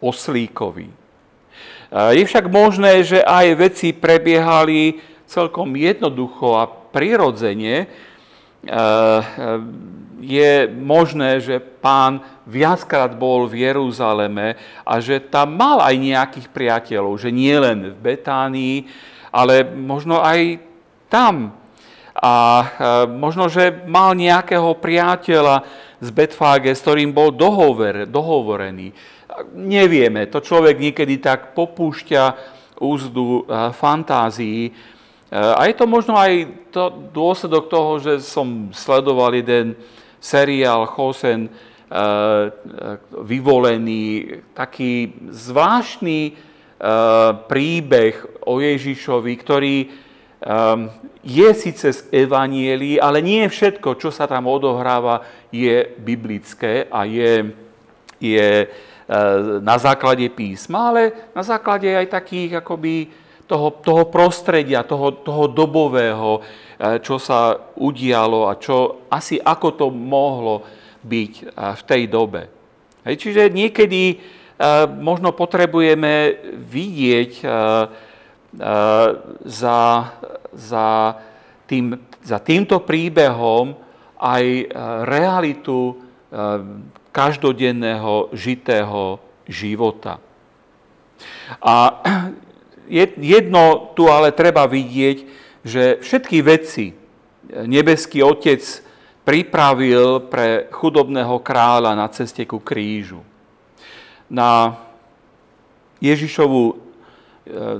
oslíkovi. 0.00 0.88
Je 1.92 2.22
však 2.24 2.48
možné, 2.48 3.04
že 3.04 3.20
aj 3.20 3.46
veci 3.60 3.92
prebiehali 3.92 4.96
celkom 5.28 5.76
jednoducho 5.76 6.56
a 6.56 6.64
prirodzene. 6.64 7.84
Je 10.24 10.52
možné, 10.72 11.44
že 11.44 11.60
pán 11.60 12.24
viackrát 12.48 13.12
bol 13.12 13.44
v 13.44 13.68
Jeruzaleme 13.68 14.56
a 14.88 14.96
že 15.04 15.20
tam 15.20 15.60
mal 15.60 15.84
aj 15.84 15.94
nejakých 16.00 16.48
priateľov, 16.48 17.20
že 17.20 17.28
nie 17.28 17.52
len 17.52 17.92
v 17.92 17.96
Betánii, 18.00 18.76
ale 19.28 19.68
možno 19.68 20.24
aj 20.24 20.69
tam. 21.10 21.58
A 22.20 22.34
možno, 23.06 23.48
že 23.48 23.84
mal 23.86 24.14
nejakého 24.14 24.76
priateľa 24.76 25.62
z 26.00 26.08
Betfáge, 26.10 26.72
s 26.72 26.80
ktorým 26.80 27.12
bol 27.12 27.30
dohover, 27.30 28.08
dohovorený. 28.08 28.92
Nevieme, 29.54 30.26
to 30.26 30.40
človek 30.40 30.80
niekedy 30.80 31.20
tak 31.20 31.52
popúšťa 31.52 32.22
úzdu 32.80 33.44
eh, 33.44 33.70
fantázií. 33.76 34.72
Eh, 34.72 35.36
a 35.36 35.68
je 35.68 35.74
to 35.76 35.84
možno 35.84 36.16
aj 36.16 36.48
to 36.72 37.12
dôsledok 37.12 37.68
toho, 37.68 38.00
že 38.00 38.24
som 38.24 38.72
sledoval 38.72 39.36
jeden 39.36 39.76
seriál 40.20 40.88
Chosen 40.88 41.48
vyvolený, 43.10 44.38
taký 44.54 45.10
zvláštny 45.26 46.38
príbeh 47.50 48.14
o 48.46 48.62
Ježišovi, 48.62 49.32
ktorý 49.34 49.76
je 51.20 51.48
síce 51.52 51.84
z 51.92 52.00
Evanielii, 52.08 52.96
ale 52.96 53.20
nie 53.20 53.44
všetko, 53.44 54.00
čo 54.00 54.08
sa 54.08 54.24
tam 54.24 54.48
odohráva, 54.48 55.20
je 55.52 55.84
biblické 56.00 56.88
a 56.88 57.04
je, 57.04 57.52
je 58.16 58.48
Eh, 59.10 59.58
na 59.58 59.74
základe 59.74 60.22
písma, 60.30 60.94
ale 60.94 61.34
na 61.34 61.42
základe 61.42 61.90
aj 61.90 62.14
takých 62.14 62.62
akoby 62.62 63.10
toho, 63.42 63.74
toho 63.82 64.06
prostredia, 64.06 64.86
toho, 64.86 65.10
toho 65.26 65.50
dobového, 65.50 66.38
eh, 66.38 67.02
čo 67.02 67.18
sa 67.18 67.58
udialo 67.74 68.46
a 68.46 68.54
čo 68.54 69.10
asi 69.10 69.42
ako 69.42 69.68
to 69.74 69.86
mohlo 69.90 70.62
byť 71.02 71.32
eh, 71.42 71.46
v 71.74 71.82
tej 71.90 72.02
dobe. 72.06 72.46
Hej, 73.02 73.18
čiže 73.18 73.50
niekedy 73.50 74.38
možno 75.00 75.32
potrebujeme 75.32 76.36
vidieť 76.68 77.32
za, 79.44 79.78
za, 80.50 80.88
tým, 81.70 81.94
za 82.22 82.38
týmto 82.42 82.82
príbehom 82.82 83.78
aj 84.18 84.44
realitu 85.06 85.96
každodenného 87.10 88.30
žitého 88.34 89.18
života. 89.46 90.18
A 91.62 92.02
jedno 93.18 93.94
tu 93.94 94.10
ale 94.10 94.34
treba 94.34 94.66
vidieť, 94.66 95.18
že 95.62 96.00
všetky 96.00 96.38
veci 96.42 96.94
nebeský 97.50 98.22
Otec 98.22 98.62
pripravil 99.26 100.26
pre 100.30 100.70
chudobného 100.72 101.38
kráľa 101.44 101.92
na 101.92 102.08
ceste 102.08 102.46
ku 102.48 102.58
krížu. 102.62 103.20
Na 104.30 104.78
Ježišovu, 106.00 106.89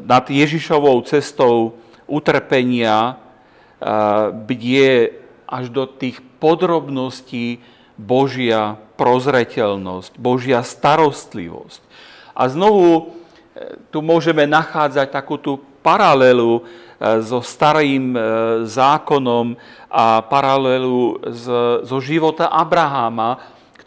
nad 0.04 0.24
Ježišovou 0.26 1.02
cestou 1.04 1.76
utrpenia 2.08 3.16
je 4.48 4.90
až 5.50 5.64
do 5.68 5.84
tých 5.86 6.20
podrobností 6.38 7.60
Božia 7.96 8.80
prozreteľnosť, 8.96 10.16
Božia 10.16 10.64
starostlivosť. 10.64 11.80
A 12.32 12.48
znovu 12.48 12.88
e, 12.96 13.02
tu 13.92 14.00
môžeme 14.00 14.48
nachádzať 14.48 15.08
takú 15.12 15.36
tú 15.36 15.60
paralelu 15.80 16.64
so 17.00 17.40
starým 17.40 18.12
zákonom 18.68 19.56
a 19.88 20.20
paralelu 20.20 21.16
zo 21.80 21.98
života 22.04 22.52
Abraháma, 22.52 23.40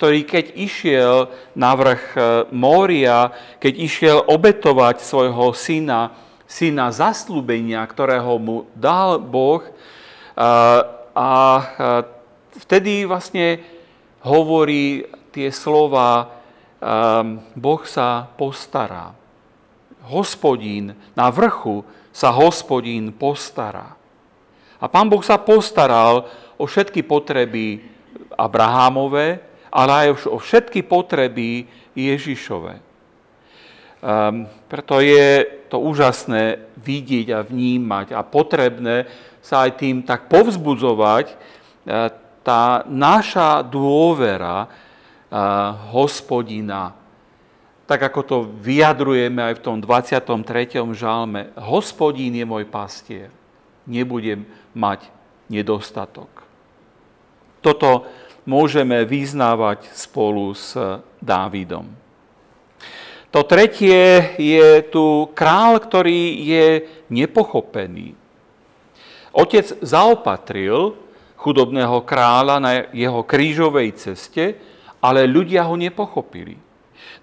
ktorý 0.04 0.28
keď 0.28 0.60
išiel 0.60 1.32
na 1.56 1.72
vrch 1.80 2.20
Mória, 2.52 3.32
keď 3.56 3.74
išiel 3.80 4.18
obetovať 4.28 5.00
svojho 5.00 5.56
syna, 5.56 6.12
syna 6.44 6.92
zaslúbenia, 6.92 7.80
ktorého 7.88 8.36
mu 8.36 8.68
dal 8.76 9.16
Boh, 9.16 9.64
a 11.16 11.30
vtedy 12.68 13.08
vlastne 13.08 13.64
hovorí 14.28 15.08
tie 15.32 15.48
slova 15.56 16.28
ehm, 16.84 17.40
Boh 17.56 17.88
sa 17.88 18.28
postará. 18.36 19.16
Hospodín, 20.12 21.00
na 21.16 21.32
vrchu 21.32 21.80
sa 22.12 22.28
hospodín 22.28 23.16
postará. 23.16 23.96
A 24.84 24.86
pán 24.92 25.08
Boh 25.08 25.24
sa 25.24 25.40
postaral 25.40 26.28
o 26.60 26.68
všetky 26.68 27.08
potreby 27.08 27.88
Abrahámové, 28.36 29.53
ale 29.74 30.14
aj 30.14 30.30
o 30.30 30.38
všetky 30.38 30.86
potreby 30.86 31.66
Ježišove. 31.98 32.74
Um, 34.04 34.46
preto 34.70 35.02
je 35.02 35.42
to 35.74 35.82
úžasné 35.82 36.62
vidieť 36.78 37.28
a 37.34 37.40
vnímať 37.42 38.14
a 38.14 38.22
potrebné 38.22 39.10
sa 39.42 39.66
aj 39.66 39.82
tým 39.82 40.06
tak 40.06 40.32
povzbudzovať, 40.32 41.36
tá 42.44 42.84
naša 42.88 43.64
dôvera 43.64 44.68
hospodina. 45.92 46.96
tak 47.84 48.00
ako 48.10 48.22
to 48.24 48.38
vyjadrujeme 48.64 49.44
aj 49.44 49.60
v 49.60 49.64
tom 49.64 49.78
23. 49.84 50.96
žalme. 50.96 51.52
Hospodín 51.60 52.32
je 52.32 52.46
môj 52.48 52.64
pastier, 52.64 53.28
nebudem 53.84 54.48
mať 54.72 55.12
nedostatok. 55.52 56.32
Toto 57.60 58.08
môžeme 58.44 59.08
vyznávať 59.08 59.92
spolu 59.96 60.52
s 60.56 60.76
Dávidom. 61.20 61.88
To 63.34 63.42
tretie 63.42 64.38
je 64.38 64.86
tu 64.94 65.26
král, 65.34 65.82
ktorý 65.82 66.38
je 66.38 66.68
nepochopený. 67.10 68.14
Otec 69.34 69.82
zaopatril 69.82 70.94
chudobného 71.34 72.06
kráľa 72.06 72.62
na 72.62 72.72
jeho 72.94 73.26
krížovej 73.26 73.98
ceste, 73.98 74.54
ale 75.02 75.26
ľudia 75.26 75.66
ho 75.66 75.74
nepochopili. 75.74 76.56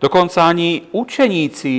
Dokonca 0.02 0.50
ani 0.50 0.90
učeníci 0.90 1.74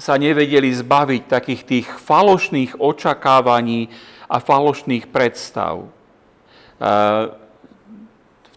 sa 0.00 0.16
nevedeli 0.16 0.72
zbaviť 0.72 1.22
takých 1.28 1.62
tých 1.68 1.86
falošných 1.86 2.80
očakávaní 2.80 3.92
a 4.24 4.40
falošných 4.40 5.12
predstav. 5.12 5.84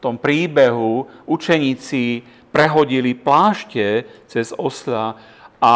Tom 0.04 0.20
príbehu 0.20 1.08
učeníci 1.24 2.28
prehodili 2.52 3.16
plášte 3.16 4.04
cez 4.28 4.52
osla 4.52 5.16
a 5.64 5.76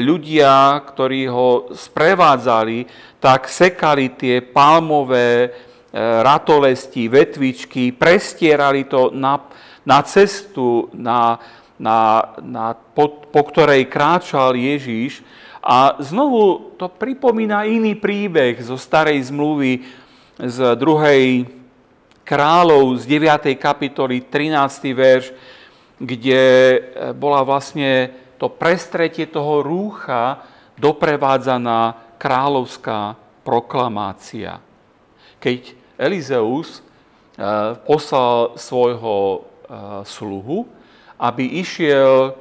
ľudia, 0.00 0.80
ktorí 0.88 1.28
ho 1.28 1.68
sprevádzali, 1.76 2.88
tak 3.20 3.44
sekali 3.44 4.16
tie 4.16 4.40
palmové 4.40 5.28
e, 5.44 5.48
ratolesti, 6.24 7.12
vetvičky, 7.12 7.92
prestierali 7.92 8.88
to 8.88 9.12
na, 9.12 9.36
na 9.84 10.00
cestu, 10.00 10.88
na, 10.96 11.36
na, 11.76 12.24
na, 12.40 12.72
po, 12.72 13.28
po 13.28 13.42
ktorej 13.52 13.84
kráčal 13.92 14.56
Ježíš. 14.56 15.20
A 15.60 16.00
znovu 16.00 16.72
to 16.80 16.88
pripomína 16.88 17.68
iný 17.68 18.00
príbeh 18.00 18.56
zo 18.64 18.80
starej 18.80 19.28
zmluvy 19.28 19.84
z 20.40 20.56
druhej 20.72 21.57
kráľov 22.28 23.00
z 23.00 23.08
9. 23.08 23.56
kapitoly 23.56 24.20
13. 24.20 24.52
verš, 24.92 25.32
kde 25.96 26.42
e, 26.44 26.78
bola 27.16 27.40
vlastne 27.40 28.12
to 28.36 28.52
prestretie 28.52 29.24
toho 29.24 29.64
rúcha 29.64 30.44
doprevádzaná 30.76 31.96
kráľovská 32.20 33.16
proklamácia. 33.40 34.60
Keď 35.40 35.72
Elizeus 35.96 36.78
e, 36.78 36.80
poslal 37.88 38.60
svojho 38.60 39.16
e, 39.16 39.38
sluhu, 40.04 40.68
aby 41.16 41.64
išiel 41.64 42.36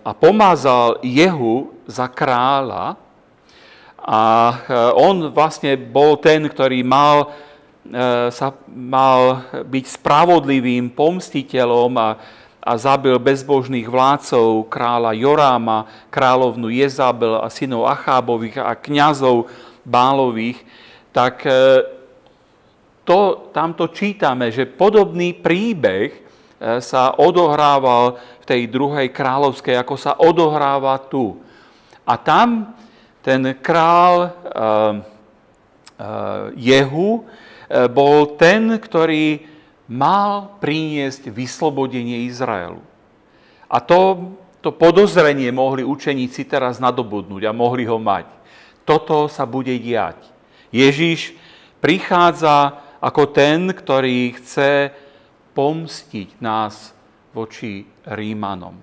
a 0.00 0.16
pomázal 0.16 1.04
Jehu 1.04 1.76
za 1.84 2.08
kráľa, 2.08 2.96
a 4.00 4.20
on 4.96 5.28
vlastne 5.36 5.76
bol 5.76 6.16
ten, 6.16 6.48
ktorý 6.48 6.80
mal, 6.80 7.28
sa, 8.32 8.48
mal 8.72 9.44
byť 9.52 9.84
spravodlivým 10.00 10.88
pomstiteľom 10.96 11.92
a 12.00 12.08
a 12.64 12.72
zabil 12.80 13.12
bezbožných 13.20 13.84
vládcov, 13.84 14.72
kráľa 14.72 15.12
Joráma, 15.12 15.84
kráľovnu 16.08 16.72
Jezabel 16.72 17.36
a 17.36 17.52
synov 17.52 17.84
Achábových 17.92 18.56
a 18.56 18.72
kňazov 18.72 19.52
Bálových, 19.84 20.64
tak 21.12 21.44
e, 21.44 21.52
to, 23.04 23.52
tamto 23.52 23.92
čítame, 23.92 24.48
že 24.48 24.64
podobný 24.64 25.36
príbeh 25.36 26.08
e, 26.08 26.20
sa 26.80 27.12
odohrával 27.20 28.16
v 28.40 28.44
tej 28.48 28.62
druhej 28.72 29.12
kráľovskej, 29.12 29.76
ako 29.76 29.94
sa 30.00 30.16
odohráva 30.16 30.96
tu. 31.04 31.36
A 32.08 32.16
tam 32.16 32.72
ten 33.24 33.56
král 33.64 34.36
Jehu 36.52 37.24
bol 37.68 38.36
ten, 38.36 38.76
ktorý 38.76 39.44
mal 39.88 40.56
priniesť 40.60 41.28
vyslobodenie 41.28 42.24
Izraelu. 42.28 42.80
A 43.68 43.80
to, 43.80 44.32
to 44.64 44.72
podozrenie 44.72 45.52
mohli 45.52 45.84
učeníci 45.84 46.48
teraz 46.48 46.80
nadobudnúť 46.80 47.42
a 47.48 47.56
mohli 47.56 47.84
ho 47.84 48.00
mať. 48.00 48.28
Toto 48.84 49.28
sa 49.28 49.48
bude 49.48 49.72
diať. 49.80 50.20
Ježíš 50.72 51.36
prichádza 51.80 52.80
ako 53.00 53.28
ten, 53.32 53.72
ktorý 53.72 54.32
chce 54.40 54.92
pomstiť 55.52 56.40
nás 56.40 56.96
voči 57.36 57.84
Rímanom. 58.08 58.76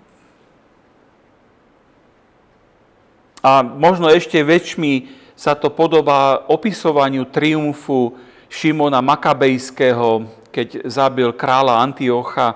A 3.43 3.59
možno 3.59 4.07
ešte 4.07 4.39
väčšmi 4.39 5.22
sa 5.43 5.59
to 5.59 5.67
podobá 5.67 6.47
opisovaniu 6.47 7.27
triumfu 7.27 8.15
Šimona 8.47 9.03
Makabejského, 9.03 10.23
keď 10.47 10.87
zabil 10.87 11.35
kráľa 11.35 11.83
Antiocha 11.83 12.55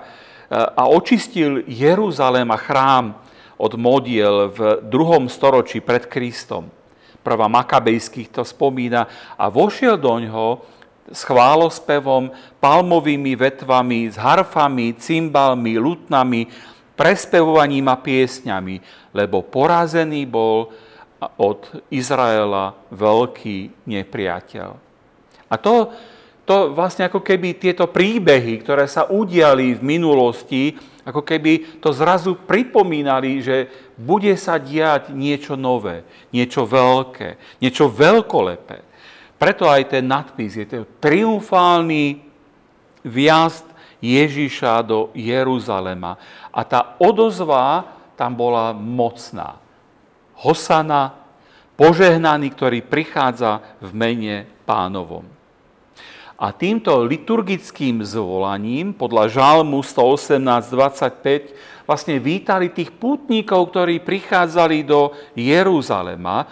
a 0.56 0.88
očistil 0.88 1.68
Jeruzalém 1.68 2.48
a 2.48 2.56
chrám 2.56 3.12
od 3.60 3.76
modiel 3.76 4.48
v 4.48 4.80
druhom 4.88 5.28
storočí 5.28 5.84
pred 5.84 6.08
Kristom. 6.08 6.72
Prvá 7.20 7.44
Makabejských 7.44 8.32
to 8.32 8.40
spomína 8.40 9.04
a 9.36 9.52
vošiel 9.52 10.00
do 10.00 10.24
ňoho 10.24 10.64
s 11.12 11.28
chválospevom, 11.28 12.32
palmovými 12.56 13.36
vetvami, 13.36 14.08
s 14.08 14.16
harfami, 14.16 14.96
cymbalmi, 14.96 15.76
lutnami, 15.76 16.48
prespevovaním 16.96 17.84
a 17.92 18.00
piesňami, 18.00 18.80
lebo 19.12 19.44
porazený 19.44 20.24
bol 20.24 20.72
od 21.18 21.82
Izraela 21.90 22.78
veľký 22.94 23.86
nepriateľ. 23.90 24.70
A 25.48 25.54
to, 25.58 25.90
to 26.46 26.70
vlastne 26.72 27.08
ako 27.08 27.24
keby 27.24 27.58
tieto 27.58 27.90
príbehy, 27.90 28.62
ktoré 28.62 28.86
sa 28.86 29.10
udiali 29.10 29.74
v 29.74 29.82
minulosti, 29.82 30.78
ako 31.02 31.24
keby 31.24 31.80
to 31.80 31.90
zrazu 31.90 32.36
pripomínali, 32.36 33.40
že 33.40 33.68
bude 33.96 34.30
sa 34.36 34.60
diať 34.60 35.10
niečo 35.10 35.56
nové, 35.56 36.04
niečo 36.30 36.68
veľké, 36.68 37.58
niečo 37.64 37.88
veľkolepé. 37.88 38.84
Preto 39.40 39.70
aj 39.70 39.94
ten 39.94 40.04
nadpis 40.04 40.58
je 40.58 40.66
to 40.66 40.86
triumfálny 40.98 42.20
vjazd 43.06 43.64
Ježiša 44.02 44.82
do 44.86 45.10
Jeruzalema. 45.14 46.18
A 46.50 46.60
tá 46.62 46.98
odozva 46.98 47.86
tam 48.18 48.34
bola 48.34 48.74
mocná. 48.74 49.67
Hosana, 50.38 51.18
požehnaný, 51.74 52.54
ktorý 52.54 52.86
prichádza 52.86 53.58
v 53.82 53.90
mene 53.94 54.46
pánovom. 54.66 55.26
A 56.38 56.54
týmto 56.54 57.02
liturgickým 57.02 58.06
zvolaním 58.06 58.94
podľa 58.94 59.26
Žalmu 59.26 59.82
118.25 59.82 61.82
vlastne 61.82 62.22
vítali 62.22 62.70
tých 62.70 62.94
pútnikov, 62.94 63.74
ktorí 63.74 63.98
prichádzali 64.06 64.86
do 64.86 65.10
Jeruzalema. 65.34 66.46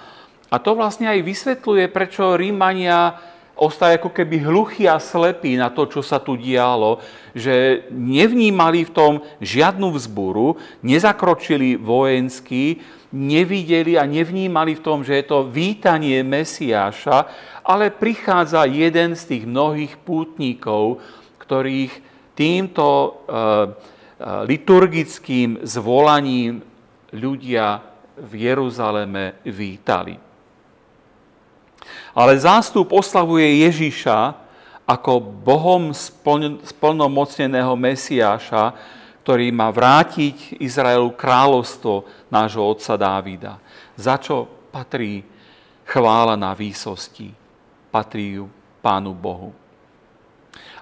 A 0.51 0.59
to 0.59 0.75
vlastne 0.75 1.07
aj 1.07 1.23
vysvetľuje, 1.23 1.87
prečo 1.95 2.35
Rímania 2.35 3.15
ostali 3.57 3.97
ako 3.97 4.13
keby 4.13 4.45
hluchí 4.45 4.85
a 4.85 5.01
slepí 5.01 5.57
na 5.57 5.73
to, 5.73 5.89
čo 5.89 6.05
sa 6.05 6.21
tu 6.21 6.37
dialo, 6.37 7.01
že 7.33 7.89
nevnímali 7.89 8.85
v 8.85 8.93
tom 8.93 9.13
žiadnu 9.41 9.97
vzburu, 9.97 10.61
nezakročili 10.85 11.81
vojensky, 11.81 12.85
nevideli 13.17 13.97
a 13.97 14.05
nevnímali 14.05 14.77
v 14.77 14.85
tom, 14.85 15.01
že 15.01 15.17
je 15.17 15.25
to 15.25 15.49
vítanie 15.49 16.21
Mesiáša, 16.21 17.25
ale 17.65 17.89
prichádza 17.89 18.69
jeden 18.69 19.17
z 19.17 19.23
tých 19.25 19.45
mnohých 19.49 19.97
pútnikov, 20.05 21.01
ktorých 21.41 21.93
týmto 22.37 22.87
eh, 22.87 23.09
eh, 23.09 23.65
liturgickým 24.45 25.65
zvolaním 25.65 26.61
ľudia 27.17 27.81
v 28.17 28.33
Jeruzaleme 28.37 29.41
vítali. 29.49 30.26
Ale 32.17 32.41
zástup 32.41 32.97
oslavuje 32.97 33.69
Ježiša 33.69 34.33
ako 34.89 35.21
Bohom 35.21 35.93
splnomocneného 36.65 37.77
Mesiáša, 37.77 38.73
ktorý 39.21 39.53
má 39.53 39.69
vrátiť 39.69 40.57
Izraelu 40.57 41.13
kráľovstvo 41.13 42.09
nášho 42.33 42.65
otca 42.65 42.97
Dávida. 42.97 43.61
Za 44.01 44.17
čo 44.17 44.49
patrí 44.73 45.21
chvála 45.85 46.41
na 46.41 46.57
výsosti 46.57 47.47
patrí 47.97 48.37
Pánu 48.85 49.17
Bohu. 49.17 49.57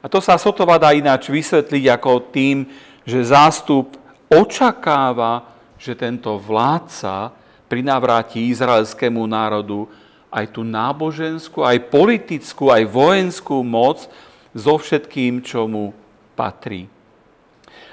A 0.02 0.10
to 0.10 0.18
sa 0.18 0.34
sotova 0.34 0.76
dá 0.76 0.90
ináč 0.90 1.30
vysvetliť 1.30 1.84
ako 1.94 2.10
tým, 2.34 2.66
že 3.06 3.30
zástup 3.30 3.94
očakáva, 4.26 5.46
že 5.78 5.94
tento 5.94 6.34
vládca 6.36 7.30
prinavráti 7.70 8.50
izraelskému 8.50 9.24
národu 9.24 9.86
aj 10.34 10.50
tú 10.50 10.66
náboženskú, 10.66 11.62
aj 11.62 11.86
politickú, 11.94 12.74
aj 12.74 12.90
vojenskú 12.90 13.62
moc 13.62 14.10
so 14.50 14.74
všetkým, 14.74 15.38
čo 15.46 15.70
mu 15.70 15.94
patrí. 16.34 16.90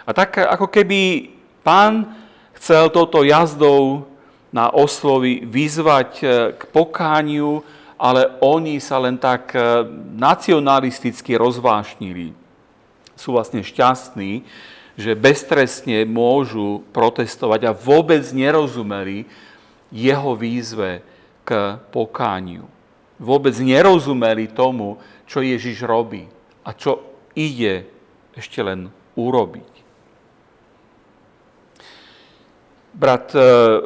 A 0.02 0.10
tak 0.18 0.42
ako 0.42 0.66
keby 0.66 1.30
pán 1.62 2.18
chcel 2.58 2.90
touto 2.90 3.22
jazdou 3.22 4.10
na 4.50 4.74
oslovy 4.74 5.46
vyzvať 5.46 6.12
e, 6.20 6.24
k 6.58 6.62
pokániu, 6.74 7.62
ale 8.02 8.34
oni 8.42 8.82
sa 8.82 8.98
len 8.98 9.16
tak 9.22 9.54
e, 9.54 9.86
nacionalisticky 10.18 11.38
rozvášnili. 11.38 12.34
Sú 13.14 13.38
vlastne 13.38 13.62
šťastní, 13.62 14.42
že 14.98 15.14
beztrestne 15.16 16.04
môžu 16.10 16.84
protestovať 16.92 17.70
a 17.70 17.78
vôbec 17.78 18.26
nerozumeli 18.34 19.30
jeho 19.94 20.34
výzve 20.36 21.06
k 21.42 21.80
pokániu. 21.90 22.66
Vôbec 23.22 23.54
nerozumeli 23.62 24.50
tomu, 24.50 24.98
čo 25.30 25.46
Ježiš 25.46 25.86
robí 25.86 26.26
a 26.66 26.74
čo 26.74 27.02
ide 27.38 27.86
ešte 28.34 28.66
len 28.66 28.90
urobiť. 29.14 29.72
Brat 32.92 33.32
e, 33.32 33.40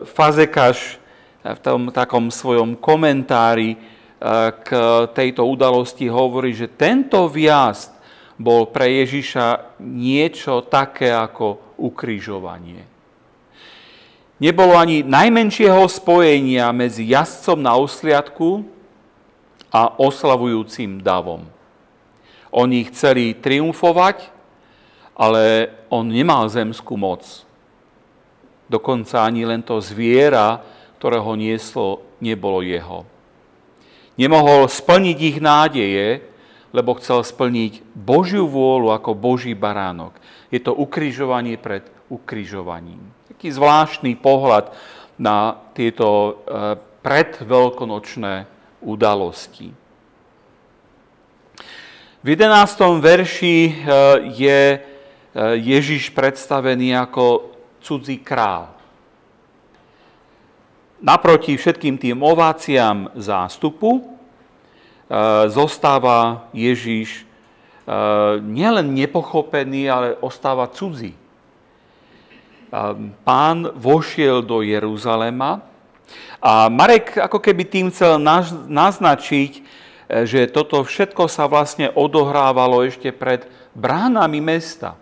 Fazekaš 0.08 0.98
v 1.46 1.60
tom 1.62 1.94
takom 1.94 2.34
svojom 2.34 2.80
komentári 2.82 3.76
e, 3.76 3.78
k 4.66 4.70
tejto 5.14 5.46
udalosti 5.46 6.10
hovorí, 6.10 6.58
že 6.58 6.74
tento 6.74 7.30
viazd 7.30 7.94
bol 8.36 8.68
pre 8.74 9.06
Ježiša 9.06 9.80
niečo 9.84 10.66
také 10.66 11.14
ako 11.14 11.78
ukrižovanie. 11.80 12.95
Nebolo 14.36 14.76
ani 14.76 15.00
najmenšieho 15.00 15.88
spojenia 15.88 16.68
medzi 16.76 17.08
jazdcom 17.08 17.56
na 17.56 17.80
osliadku 17.80 18.68
a 19.72 19.96
oslavujúcim 19.96 21.00
davom. 21.00 21.48
Oni 22.52 22.84
chceli 22.92 23.32
triumfovať, 23.32 24.28
ale 25.16 25.72
on 25.88 26.12
nemal 26.12 26.52
zemskú 26.52 27.00
moc. 27.00 27.24
Dokonca 28.68 29.24
ani 29.24 29.48
len 29.48 29.64
to 29.64 29.80
zviera, 29.80 30.60
ktoré 31.00 31.16
ho 31.16 31.34
nieslo, 31.40 32.04
nebolo 32.20 32.60
jeho. 32.60 33.08
Nemohol 34.20 34.68
splniť 34.68 35.18
ich 35.24 35.38
nádeje, 35.40 36.28
lebo 36.76 37.00
chcel 37.00 37.24
splniť 37.24 37.88
Božiu 37.96 38.52
vôľu 38.52 38.92
ako 38.92 39.16
Boží 39.16 39.56
baránok. 39.56 40.12
Je 40.52 40.60
to 40.60 40.76
ukrižovanie 40.76 41.56
pred 41.56 41.88
ukrižovaním. 42.12 43.15
Taký 43.36 43.52
zvláštny 43.52 44.16
pohľad 44.20 44.72
na 45.20 45.60
tieto 45.76 46.08
eh, 46.48 46.80
predveľkonočné 47.06 48.34
udalosti. 48.82 49.86
V 52.26 52.34
11. 52.34 53.06
verši 53.06 53.58
e, 53.70 53.74
je 54.34 54.62
e, 54.74 54.80
Ježiš 55.62 56.10
predstavený 56.10 56.98
ako 56.98 57.54
cudzí 57.86 58.18
král. 58.18 58.74
Naproti 61.06 61.54
všetkým 61.54 62.02
tým 62.02 62.26
ováciám 62.26 63.14
zástupu 63.14 64.02
e, 64.02 64.04
zostáva 65.54 66.50
Ježiš 66.50 67.30
nielen 68.42 68.98
nepochopený, 68.98 69.86
ale 69.86 70.18
ostáva 70.18 70.66
cudzí. 70.74 71.14
Pán 73.24 73.58
vošiel 73.78 74.44
do 74.44 74.60
Jeruzalema 74.60 75.64
a 76.42 76.68
Marek 76.68 77.18
ako 77.18 77.40
keby 77.40 77.64
tým 77.66 77.88
chcel 77.90 78.20
naznačiť, 78.68 79.52
E, 80.06 80.26
že 80.30 80.46
toto 80.54 80.86
všetko 80.86 81.26
sa 81.26 81.50
vlastne 81.50 81.90
odohrávalo 81.90 82.86
ešte 82.86 83.10
pred 83.10 83.50
bránami 83.74 84.38
mesta. 84.38 84.94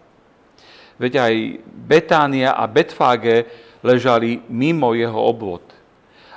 Veď 0.96 1.14
aj 1.20 1.34
Betánia 1.68 2.56
a 2.56 2.64
Betfáge 2.70 3.50
ležali 3.84 4.40
mimo 4.48 4.96
jeho 4.96 5.20
obvod. 5.20 5.64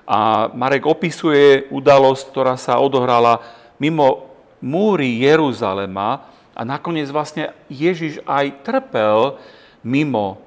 A 0.07 0.51
Marek 0.51 0.87
opisuje 0.87 1.70
udalosť, 1.70 2.25
ktorá 2.31 2.55
sa 2.59 2.83
odohrala 2.83 3.42
mimo 3.79 4.35
múry 4.62 5.22
Jeruzalema 5.22 6.27
a 6.57 6.61
nakoniec 6.66 7.07
vlastne 7.11 7.55
Ježiš 7.70 8.22
aj 8.27 8.66
trpel 8.66 9.38
mimo 9.87 10.42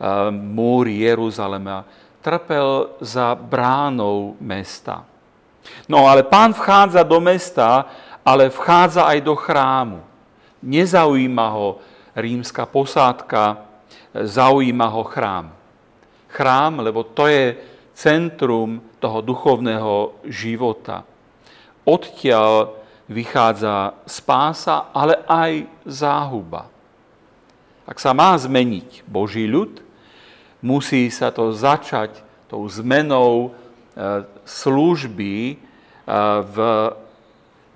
e, 0.00 0.30
múry 0.32 1.04
Jeruzalema. 1.04 1.84
Trpel 2.24 2.96
za 3.00 3.36
bránou 3.36 4.36
mesta. 4.40 5.04
No 5.88 6.08
ale 6.08 6.24
pán 6.24 6.56
vchádza 6.56 7.04
do 7.04 7.20
mesta, 7.20 7.84
ale 8.24 8.48
vchádza 8.48 9.04
aj 9.04 9.18
do 9.20 9.36
chrámu. 9.36 10.00
Nezaujíma 10.60 11.46
ho 11.52 11.80
rímska 12.16 12.66
posádka, 12.68 13.64
zaujíma 14.12 14.86
ho 14.88 15.04
chrám. 15.04 15.46
Chrám, 16.28 16.80
lebo 16.84 17.02
to 17.02 17.26
je 17.26 17.56
centrum 17.96 18.80
toho 19.00 19.20
duchovného 19.20 20.24
života. 20.28 21.04
Odtiaľ 21.84 22.76
vychádza 23.10 23.98
spása, 24.06 24.92
ale 24.94 25.18
aj 25.26 25.66
záhuba. 25.82 26.70
Ak 27.82 27.98
sa 27.98 28.14
má 28.14 28.38
zmeniť 28.38 29.02
Boží 29.10 29.50
ľud, 29.50 29.82
musí 30.62 31.08
sa 31.08 31.32
to 31.32 31.52
začať 31.52 32.22
tou 32.48 32.68
zmenou 32.68 33.56
E, 33.90 34.24
služby 34.46 35.34
e, 35.52 35.54
v 36.46 36.56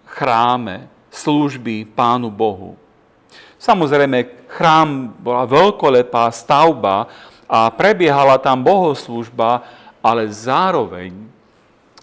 chráme, 0.08 0.88
služby 1.10 1.90
Pánu 1.90 2.30
Bohu. 2.30 2.78
Samozrejme, 3.58 4.46
chrám 4.46 5.10
bola 5.18 5.42
veľkolepá 5.44 6.30
stavba 6.30 7.10
a 7.50 7.68
prebiehala 7.74 8.38
tam 8.38 8.62
bohoslužba, 8.64 9.66
ale 9.98 10.30
zároveň 10.30 11.12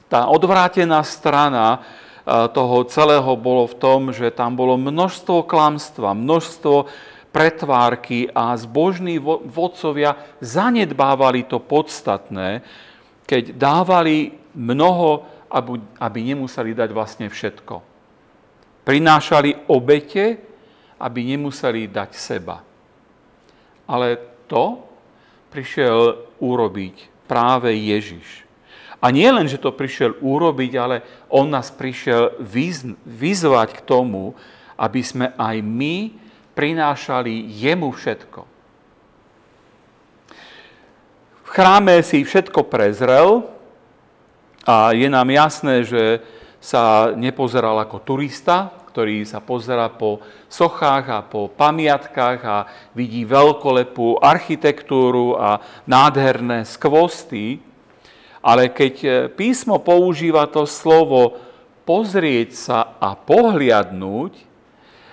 tá 0.06 0.28
odvrátená 0.28 1.02
strana 1.08 1.80
e, 1.80 1.80
toho 2.52 2.84
celého 2.92 3.32
bolo 3.40 3.66
v 3.72 3.76
tom, 3.80 4.00
že 4.12 4.28
tam 4.28 4.60
bolo 4.60 4.78
množstvo 4.78 5.48
klamstva, 5.48 6.14
množstvo 6.14 6.86
pretvárky 7.32 8.28
a 8.28 8.52
zbožní 8.60 9.18
vodcovia 9.24 10.20
zanedbávali 10.44 11.48
to 11.48 11.64
podstatné, 11.64 12.62
keď 13.24 13.56
dávali 13.56 14.36
mnoho, 14.52 15.24
aby, 16.00 16.20
nemuseli 16.20 16.76
dať 16.76 16.90
vlastne 16.92 17.28
všetko. 17.32 17.80
Prinášali 18.84 19.72
obete, 19.72 20.40
aby 21.00 21.20
nemuseli 21.36 21.88
dať 21.88 22.12
seba. 22.14 22.60
Ale 23.88 24.20
to 24.48 24.84
prišiel 25.52 26.28
urobiť 26.40 27.28
práve 27.28 27.72
Ježiš. 27.72 28.44
A 29.02 29.10
nie 29.10 29.26
len, 29.32 29.50
že 29.50 29.58
to 29.58 29.74
prišiel 29.74 30.20
urobiť, 30.22 30.72
ale 30.78 31.02
on 31.32 31.50
nás 31.50 31.74
prišiel 31.74 32.38
vyzvať 33.08 33.82
k 33.82 33.82
tomu, 33.82 34.38
aby 34.78 35.02
sme 35.02 35.34
aj 35.34 35.58
my 35.64 35.98
prinášali 36.62 37.58
jemu 37.58 37.90
všetko. 37.90 38.46
Chráme 41.50 42.06
si 42.06 42.22
všetko 42.22 42.70
prezrel 42.70 43.50
a 44.62 44.94
je 44.94 45.10
nám 45.10 45.26
jasné, 45.34 45.82
že 45.82 46.22
sa 46.62 47.18
nepozeral 47.18 47.82
ako 47.82 48.06
turista, 48.06 48.70
ktorý 48.94 49.26
sa 49.26 49.42
pozera 49.42 49.90
po 49.90 50.22
sochách 50.46 51.06
a 51.10 51.26
po 51.26 51.50
pamiatkách 51.50 52.40
a 52.46 52.70
vidí 52.94 53.26
veľkolepú 53.26 54.22
architektúru 54.22 55.42
a 55.42 55.66
nádherné 55.90 56.62
skvosty, 56.70 57.58
ale 58.46 58.70
keď 58.70 59.34
písmo 59.34 59.82
používa 59.82 60.46
to 60.46 60.70
slovo 60.70 61.42
pozrieť 61.90 62.50
sa 62.54 62.80
a 63.02 63.18
pohliadnúť, 63.18 64.51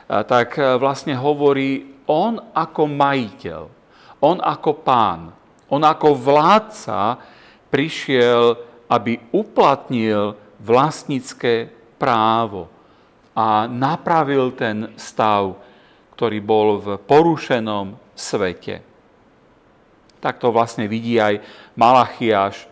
tak 0.08 0.56
vlastne 0.80 1.12
hovorí 1.12 2.00
on 2.08 2.40
ako 2.56 2.88
majiteľ, 2.88 3.62
on 4.24 4.40
ako 4.40 4.70
pán. 4.80 5.36
On 5.68 5.84
ako 5.84 6.16
vládca 6.16 7.20
prišiel, 7.68 8.56
aby 8.88 9.20
uplatnil 9.36 10.32
vlastnícke 10.64 11.68
právo 12.00 12.72
a 13.36 13.68
napravil 13.68 14.56
ten 14.56 14.96
stav, 14.96 15.60
ktorý 16.16 16.40
bol 16.40 16.80
v 16.80 16.96
porušenom 16.96 18.00
svete. 18.16 18.80
Tak 20.18 20.40
to 20.40 20.50
vlastne 20.50 20.88
vidí 20.88 21.20
aj 21.20 21.44
Malachiaš, 21.76 22.66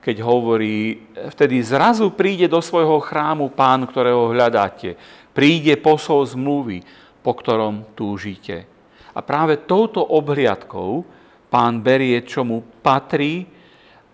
keď 0.00 0.22
hovorí, 0.22 1.02
vtedy 1.34 1.60
zrazu 1.66 2.14
príde 2.14 2.46
do 2.46 2.62
svojho 2.62 3.02
chrámu 3.02 3.50
pán, 3.50 3.82
ktorého 3.84 4.30
hľadáte. 4.30 4.94
Príde 5.36 5.76
posol 5.76 6.24
zmluvy, 6.24 6.80
po 7.20 7.36
ktorom 7.36 7.92
túžite. 7.92 8.64
A 9.12 9.20
práve 9.20 9.60
touto 9.68 10.00
obhliadkou 10.00 11.04
pán 11.52 11.84
berie, 11.84 12.24
čo 12.24 12.40
mu 12.40 12.64
patrí 12.80 13.44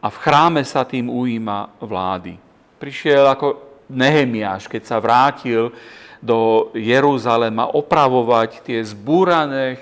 a 0.03 0.11
v 0.11 0.17
chráme 0.19 0.67
sa 0.67 0.83
tým 0.83 1.07
ujíma 1.07 1.79
vlády. 1.79 2.35
Prišiel 2.83 3.23
ako 3.31 3.47
Nehemiáš, 3.87 4.67
keď 4.67 4.83
sa 4.83 4.99
vrátil 4.99 5.71
do 6.19 6.71
Jeruzalema 6.75 7.71
opravovať 7.71 8.67
tie 8.67 8.79
zbúrané 8.83 9.79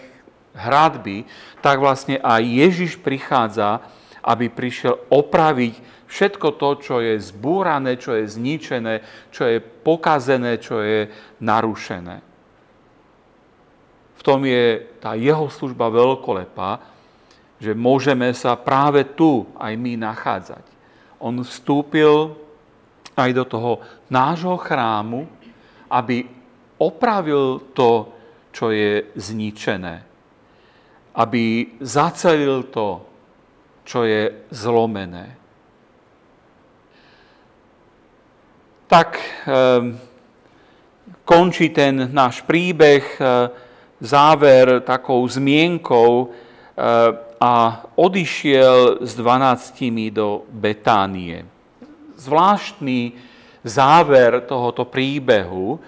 hradby, 0.52 1.24
tak 1.64 1.80
vlastne 1.80 2.20
aj 2.20 2.42
Ježiš 2.44 3.00
prichádza, 3.00 3.80
aby 4.20 4.52
prišiel 4.52 5.00
opraviť 5.08 5.99
všetko 6.10 6.58
to, 6.58 6.70
čo 6.82 6.96
je 6.98 7.14
zbúrané, 7.22 7.94
čo 7.94 8.18
je 8.18 8.26
zničené, 8.26 8.94
čo 9.30 9.46
je 9.46 9.62
pokazené, 9.62 10.58
čo 10.58 10.82
je 10.82 11.06
narušené. 11.38 12.18
V 14.18 14.22
tom 14.26 14.44
je 14.44 14.84
tá 15.00 15.16
jeho 15.16 15.48
služba 15.48 15.88
veľkolepá, 15.88 16.82
že 17.56 17.72
môžeme 17.72 18.34
sa 18.36 18.58
práve 18.58 19.06
tu 19.16 19.48
aj 19.56 19.72
my 19.78 19.96
nachádzať. 19.96 20.64
On 21.22 21.32
vstúpil 21.40 22.36
aj 23.16 23.30
do 23.32 23.44
toho 23.48 23.72
nášho 24.12 24.56
chrámu, 24.60 25.24
aby 25.88 26.24
opravil 26.80 27.72
to, 27.72 28.12
čo 28.52 28.72
je 28.72 29.08
zničené. 29.16 30.04
Aby 31.16 31.76
zacelil 31.80 32.68
to, 32.68 33.04
čo 33.84 34.04
je 34.04 34.48
zlomené. 34.52 35.39
Tak 38.90 39.22
eh, 39.22 39.46
končí 41.22 41.70
ten 41.70 42.10
náš 42.10 42.42
príbeh, 42.42 43.06
eh, 43.22 43.46
záver 44.02 44.82
takou 44.82 45.22
zmienkou, 45.22 46.26
eh, 46.26 47.30
a 47.40 47.86
odišiel 47.96 49.00
s 49.00 49.16
dvanáctimi 49.16 50.12
do 50.12 50.44
Betánie. 50.52 51.48
Zvláštny 52.20 53.16
záver 53.64 54.44
tohoto 54.44 54.84
príbehu. 54.84 55.80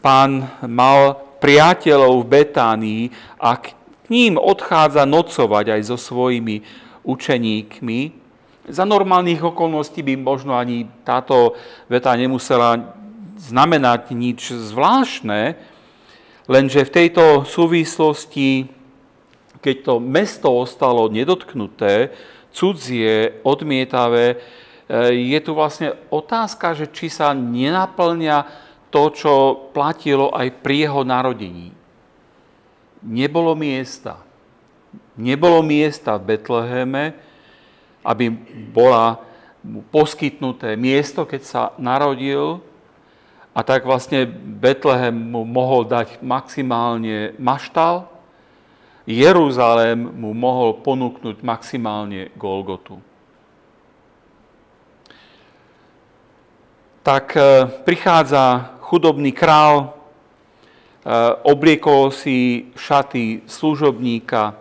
Pán 0.00 0.48
mal 0.64 1.20
priateľov 1.36 2.24
v 2.24 2.30
Betánii 2.40 3.02
a 3.36 3.60
k 3.60 3.76
ním 4.08 4.40
odchádza 4.40 5.04
nocovať 5.04 5.76
aj 5.76 5.80
so 5.84 6.00
svojimi 6.00 6.64
učeníkmi. 7.04 8.23
Za 8.64 8.84
normálnych 8.88 9.44
okolností 9.44 10.00
by 10.00 10.14
možno 10.16 10.56
ani 10.56 10.88
táto 11.04 11.52
veta 11.88 12.16
nemusela 12.16 12.96
znamenať 13.36 14.16
nič 14.16 14.56
zvláštne, 14.56 15.56
lenže 16.48 16.88
v 16.88 16.94
tejto 16.94 17.44
súvislosti 17.44 18.72
keď 19.64 19.76
to 19.80 19.94
mesto 19.96 20.52
ostalo 20.52 21.08
nedotknuté, 21.08 22.12
cudzie, 22.52 23.40
odmietavé, 23.40 24.36
e, 24.36 24.36
je 25.32 25.40
tu 25.40 25.56
vlastne 25.56 25.96
otázka, 26.12 26.76
že 26.76 26.92
či 26.92 27.08
sa 27.08 27.32
nenaplňa 27.32 28.44
to, 28.92 29.08
čo 29.16 29.32
platilo 29.72 30.28
aj 30.36 30.60
pri 30.60 30.84
jeho 30.84 31.00
narodení. 31.00 31.72
Nebolo 33.00 33.56
miesta. 33.56 34.20
Nebolo 35.16 35.64
miesta 35.64 36.20
v 36.20 36.36
Betleheme, 36.36 37.04
aby 38.04 38.30
bola 38.70 39.18
poskytnuté 39.88 40.76
miesto, 40.76 41.24
keď 41.24 41.42
sa 41.42 41.62
narodil. 41.80 42.60
A 43.56 43.62
tak 43.64 43.86
vlastne 43.88 44.28
Betlehem 44.60 45.14
mu 45.14 45.46
mohol 45.48 45.88
dať 45.88 46.20
maximálne 46.20 47.32
maštal, 47.40 48.10
Jeruzalém 49.04 50.00
mu 50.00 50.32
mohol 50.32 50.80
ponúknuť 50.80 51.44
maximálne 51.44 52.32
Golgotu. 52.40 52.96
Tak 57.04 57.36
e, 57.36 57.40
prichádza 57.84 58.80
chudobný 58.80 59.28
král, 59.36 59.76
e, 59.84 59.86
obliekol 61.44 62.08
si 62.16 62.72
šaty 62.72 63.44
služobníka 63.44 64.56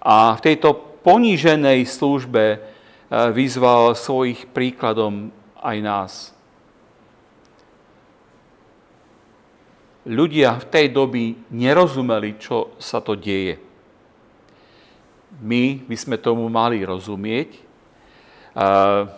a 0.00 0.40
v 0.40 0.40
tejto 0.40 0.89
poníženej 1.02 1.88
službe 1.88 2.44
e, 2.54 2.58
vyzval 3.34 3.96
svojich 3.96 4.48
príkladom 4.52 5.32
aj 5.60 5.76
nás. 5.80 6.12
ľudia 10.08 10.56
v 10.56 10.66
tej 10.66 10.86
doby 10.88 11.36
nerozumeli, 11.52 12.40
čo 12.40 12.72
sa 12.80 13.04
to 13.04 13.12
deje. 13.12 13.60
My 15.40 15.80
by 15.84 15.96
sme 15.96 16.16
tomu 16.18 16.48
mali 16.48 16.82
rozumieť, 16.84 17.60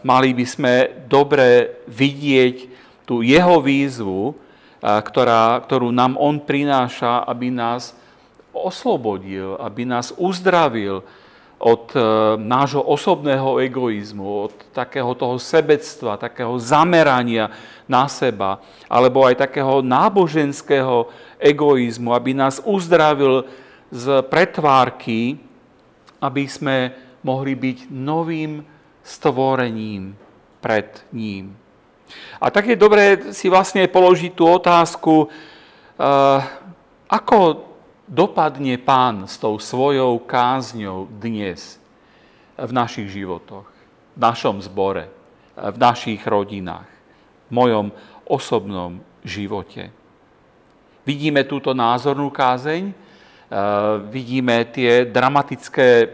mali 0.05 0.31
by 0.37 0.47
sme 0.47 0.75
dobre 1.09 1.81
vidieť 1.89 2.57
tú 3.09 3.25
jeho 3.25 3.59
výzvu, 3.65 4.37
ktorá, 4.83 5.63
ktorú 5.63 5.89
nám 5.95 6.19
on 6.19 6.43
prináša, 6.43 7.25
aby 7.25 7.49
nás 7.49 7.95
oslobodil, 8.53 9.57
aby 9.57 9.89
nás 9.89 10.13
uzdravil, 10.21 11.01
od 11.63 11.95
e, 11.95 11.99
nášho 12.43 12.83
osobného 12.83 13.63
egoizmu, 13.63 14.51
od 14.51 14.55
takého 14.75 15.15
toho 15.15 15.39
sebectva, 15.39 16.19
takého 16.19 16.59
zamerania 16.59 17.55
na 17.87 18.11
seba, 18.11 18.59
alebo 18.91 19.23
aj 19.23 19.47
takého 19.47 19.79
náboženského 19.79 21.07
egoizmu, 21.39 22.11
aby 22.11 22.35
nás 22.35 22.59
uzdravil 22.67 23.47
z 23.95 24.27
pretvárky, 24.27 25.39
aby 26.19 26.51
sme 26.51 26.91
mohli 27.23 27.55
byť 27.55 27.79
novým 27.95 28.67
stvorením 29.07 30.19
pred 30.59 30.91
ním. 31.15 31.55
A 32.43 32.51
tak 32.51 32.67
je 32.67 32.77
dobré 32.79 33.31
si 33.31 33.47
vlastne 33.47 33.87
položiť 33.87 34.33
tú 34.35 34.45
otázku, 34.51 35.27
uh, 35.27 36.39
ako 37.07 37.72
dopadne 38.13 38.77
pán 38.77 39.25
s 39.25 39.41
tou 39.41 39.57
svojou 39.57 40.21
kázňou 40.21 41.09
dnes 41.09 41.81
v 42.61 42.73
našich 42.77 43.09
životoch, 43.09 43.65
v 44.13 44.19
našom 44.21 44.61
zbore, 44.61 45.09
v 45.57 45.77
našich 45.81 46.21
rodinách, 46.29 46.85
v 47.49 47.51
mojom 47.57 47.89
osobnom 48.29 49.01
živote. 49.25 49.89
Vidíme 51.09 51.49
túto 51.49 51.73
názornú 51.73 52.29
kázeň, 52.29 52.93
eh, 52.93 52.95
vidíme 54.13 54.61
tie 54.69 55.09
dramatické 55.09 55.89
eh, 56.05 56.09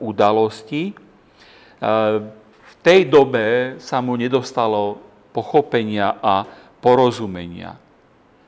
udalosti. 0.00 0.90
Eh, 0.90 2.16
v 2.48 2.72
tej 2.80 3.04
dobe 3.12 3.76
sa 3.76 4.00
mu 4.00 4.16
nedostalo 4.16 4.96
pochopenia 5.36 6.16
a 6.24 6.48
porozumenia. 6.80 7.76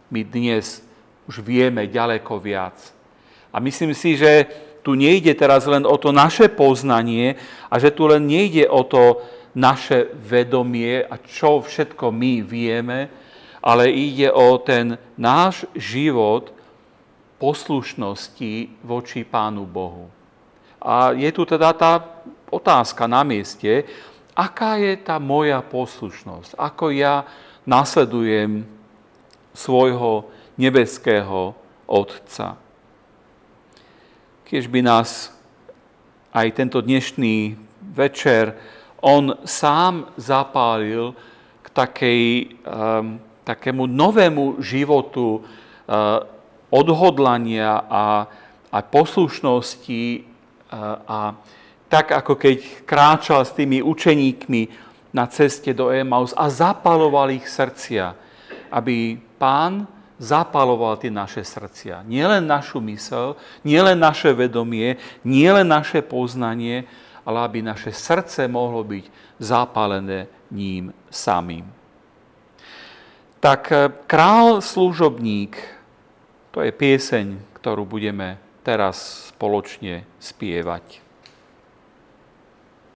My 0.09 0.25
dnes 0.25 0.83
už 1.29 1.43
vieme 1.43 1.87
ďaleko 1.87 2.39
viac. 2.43 2.79
A 3.53 3.61
myslím 3.61 3.93
si, 3.93 4.17
že 4.17 4.49
tu 4.83 4.99
nejde 4.99 5.31
teraz 5.39 5.69
len 5.71 5.87
o 5.87 5.95
to 5.95 6.11
naše 6.11 6.51
poznanie 6.51 7.39
a 7.71 7.79
že 7.79 7.95
tu 7.95 8.11
len 8.11 8.27
nejde 8.27 8.67
o 8.67 8.83
to 8.83 9.23
naše 9.55 10.11
vedomie 10.17 11.05
a 11.07 11.21
čo 11.23 11.63
všetko 11.63 12.11
my 12.11 12.43
vieme, 12.43 12.99
ale 13.63 13.95
ide 13.95 14.33
o 14.33 14.59
ten 14.59 14.99
náš 15.15 15.69
život 15.79 16.51
poslušnosti 17.39 18.83
voči 18.83 19.23
Pánu 19.23 19.63
Bohu. 19.69 20.11
A 20.83 21.15
je 21.15 21.31
tu 21.31 21.47
teda 21.47 21.71
tá 21.71 22.03
otázka 22.51 23.07
na 23.07 23.23
mieste, 23.23 23.87
aká 24.35 24.81
je 24.83 24.99
tá 24.99 25.23
moja 25.23 25.63
poslušnosť, 25.63 26.59
ako 26.59 26.91
ja 26.91 27.23
nasledujem 27.63 28.67
svojho 29.55 30.27
nebeského 30.57 31.55
Otca. 31.87 32.57
Keď 34.49 34.63
by 34.69 34.81
nás 34.85 35.33
aj 36.33 36.49
tento 36.57 36.81
dnešný 36.81 37.57
večer 37.93 38.57
on 39.03 39.35
sám 39.43 40.15
zapálil 40.15 41.13
k 41.61 41.67
takej, 41.75 42.23
um, 42.63 43.19
takému 43.43 43.91
novému 43.91 44.63
životu 44.63 45.43
uh, 45.43 46.23
odhodlania 46.71 47.83
a, 47.91 48.31
a 48.71 48.79
poslušnosti 48.79 50.05
uh, 50.23 50.97
a 51.05 51.19
tak, 51.91 52.15
ako 52.15 52.41
keď 52.41 52.89
kráčal 52.89 53.45
s 53.45 53.53
tými 53.53 53.85
učeníkmi 53.85 54.63
na 55.13 55.29
ceste 55.29 55.77
do 55.77 55.93
Emaus 55.93 56.33
a 56.33 56.49
zapaloval 56.49 57.37
ich 57.37 57.45
srdcia, 57.45 58.17
aby 58.73 59.21
pán 59.37 59.85
zapaloval 60.23 61.03
tie 61.03 61.11
naše 61.11 61.43
srdcia. 61.43 62.07
Nielen 62.07 62.47
našu 62.47 62.79
mysel, 62.87 63.35
nielen 63.67 63.99
naše 63.99 64.31
vedomie, 64.31 65.03
nielen 65.27 65.67
naše 65.67 65.99
poznanie, 65.99 66.87
ale 67.27 67.43
aby 67.43 67.59
naše 67.59 67.91
srdce 67.91 68.47
mohlo 68.47 68.87
byť 68.87 69.05
zapálené 69.43 70.31
ním 70.55 70.95
samým. 71.11 71.67
Tak 73.43 73.63
eh, 73.75 73.91
král 74.07 74.63
služobník, 74.63 75.59
to 76.55 76.63
je 76.63 76.71
pieseň, 76.71 77.59
ktorú 77.59 77.83
budeme 77.83 78.39
teraz 78.63 79.29
spoločne 79.35 80.07
spievať. 80.23 81.02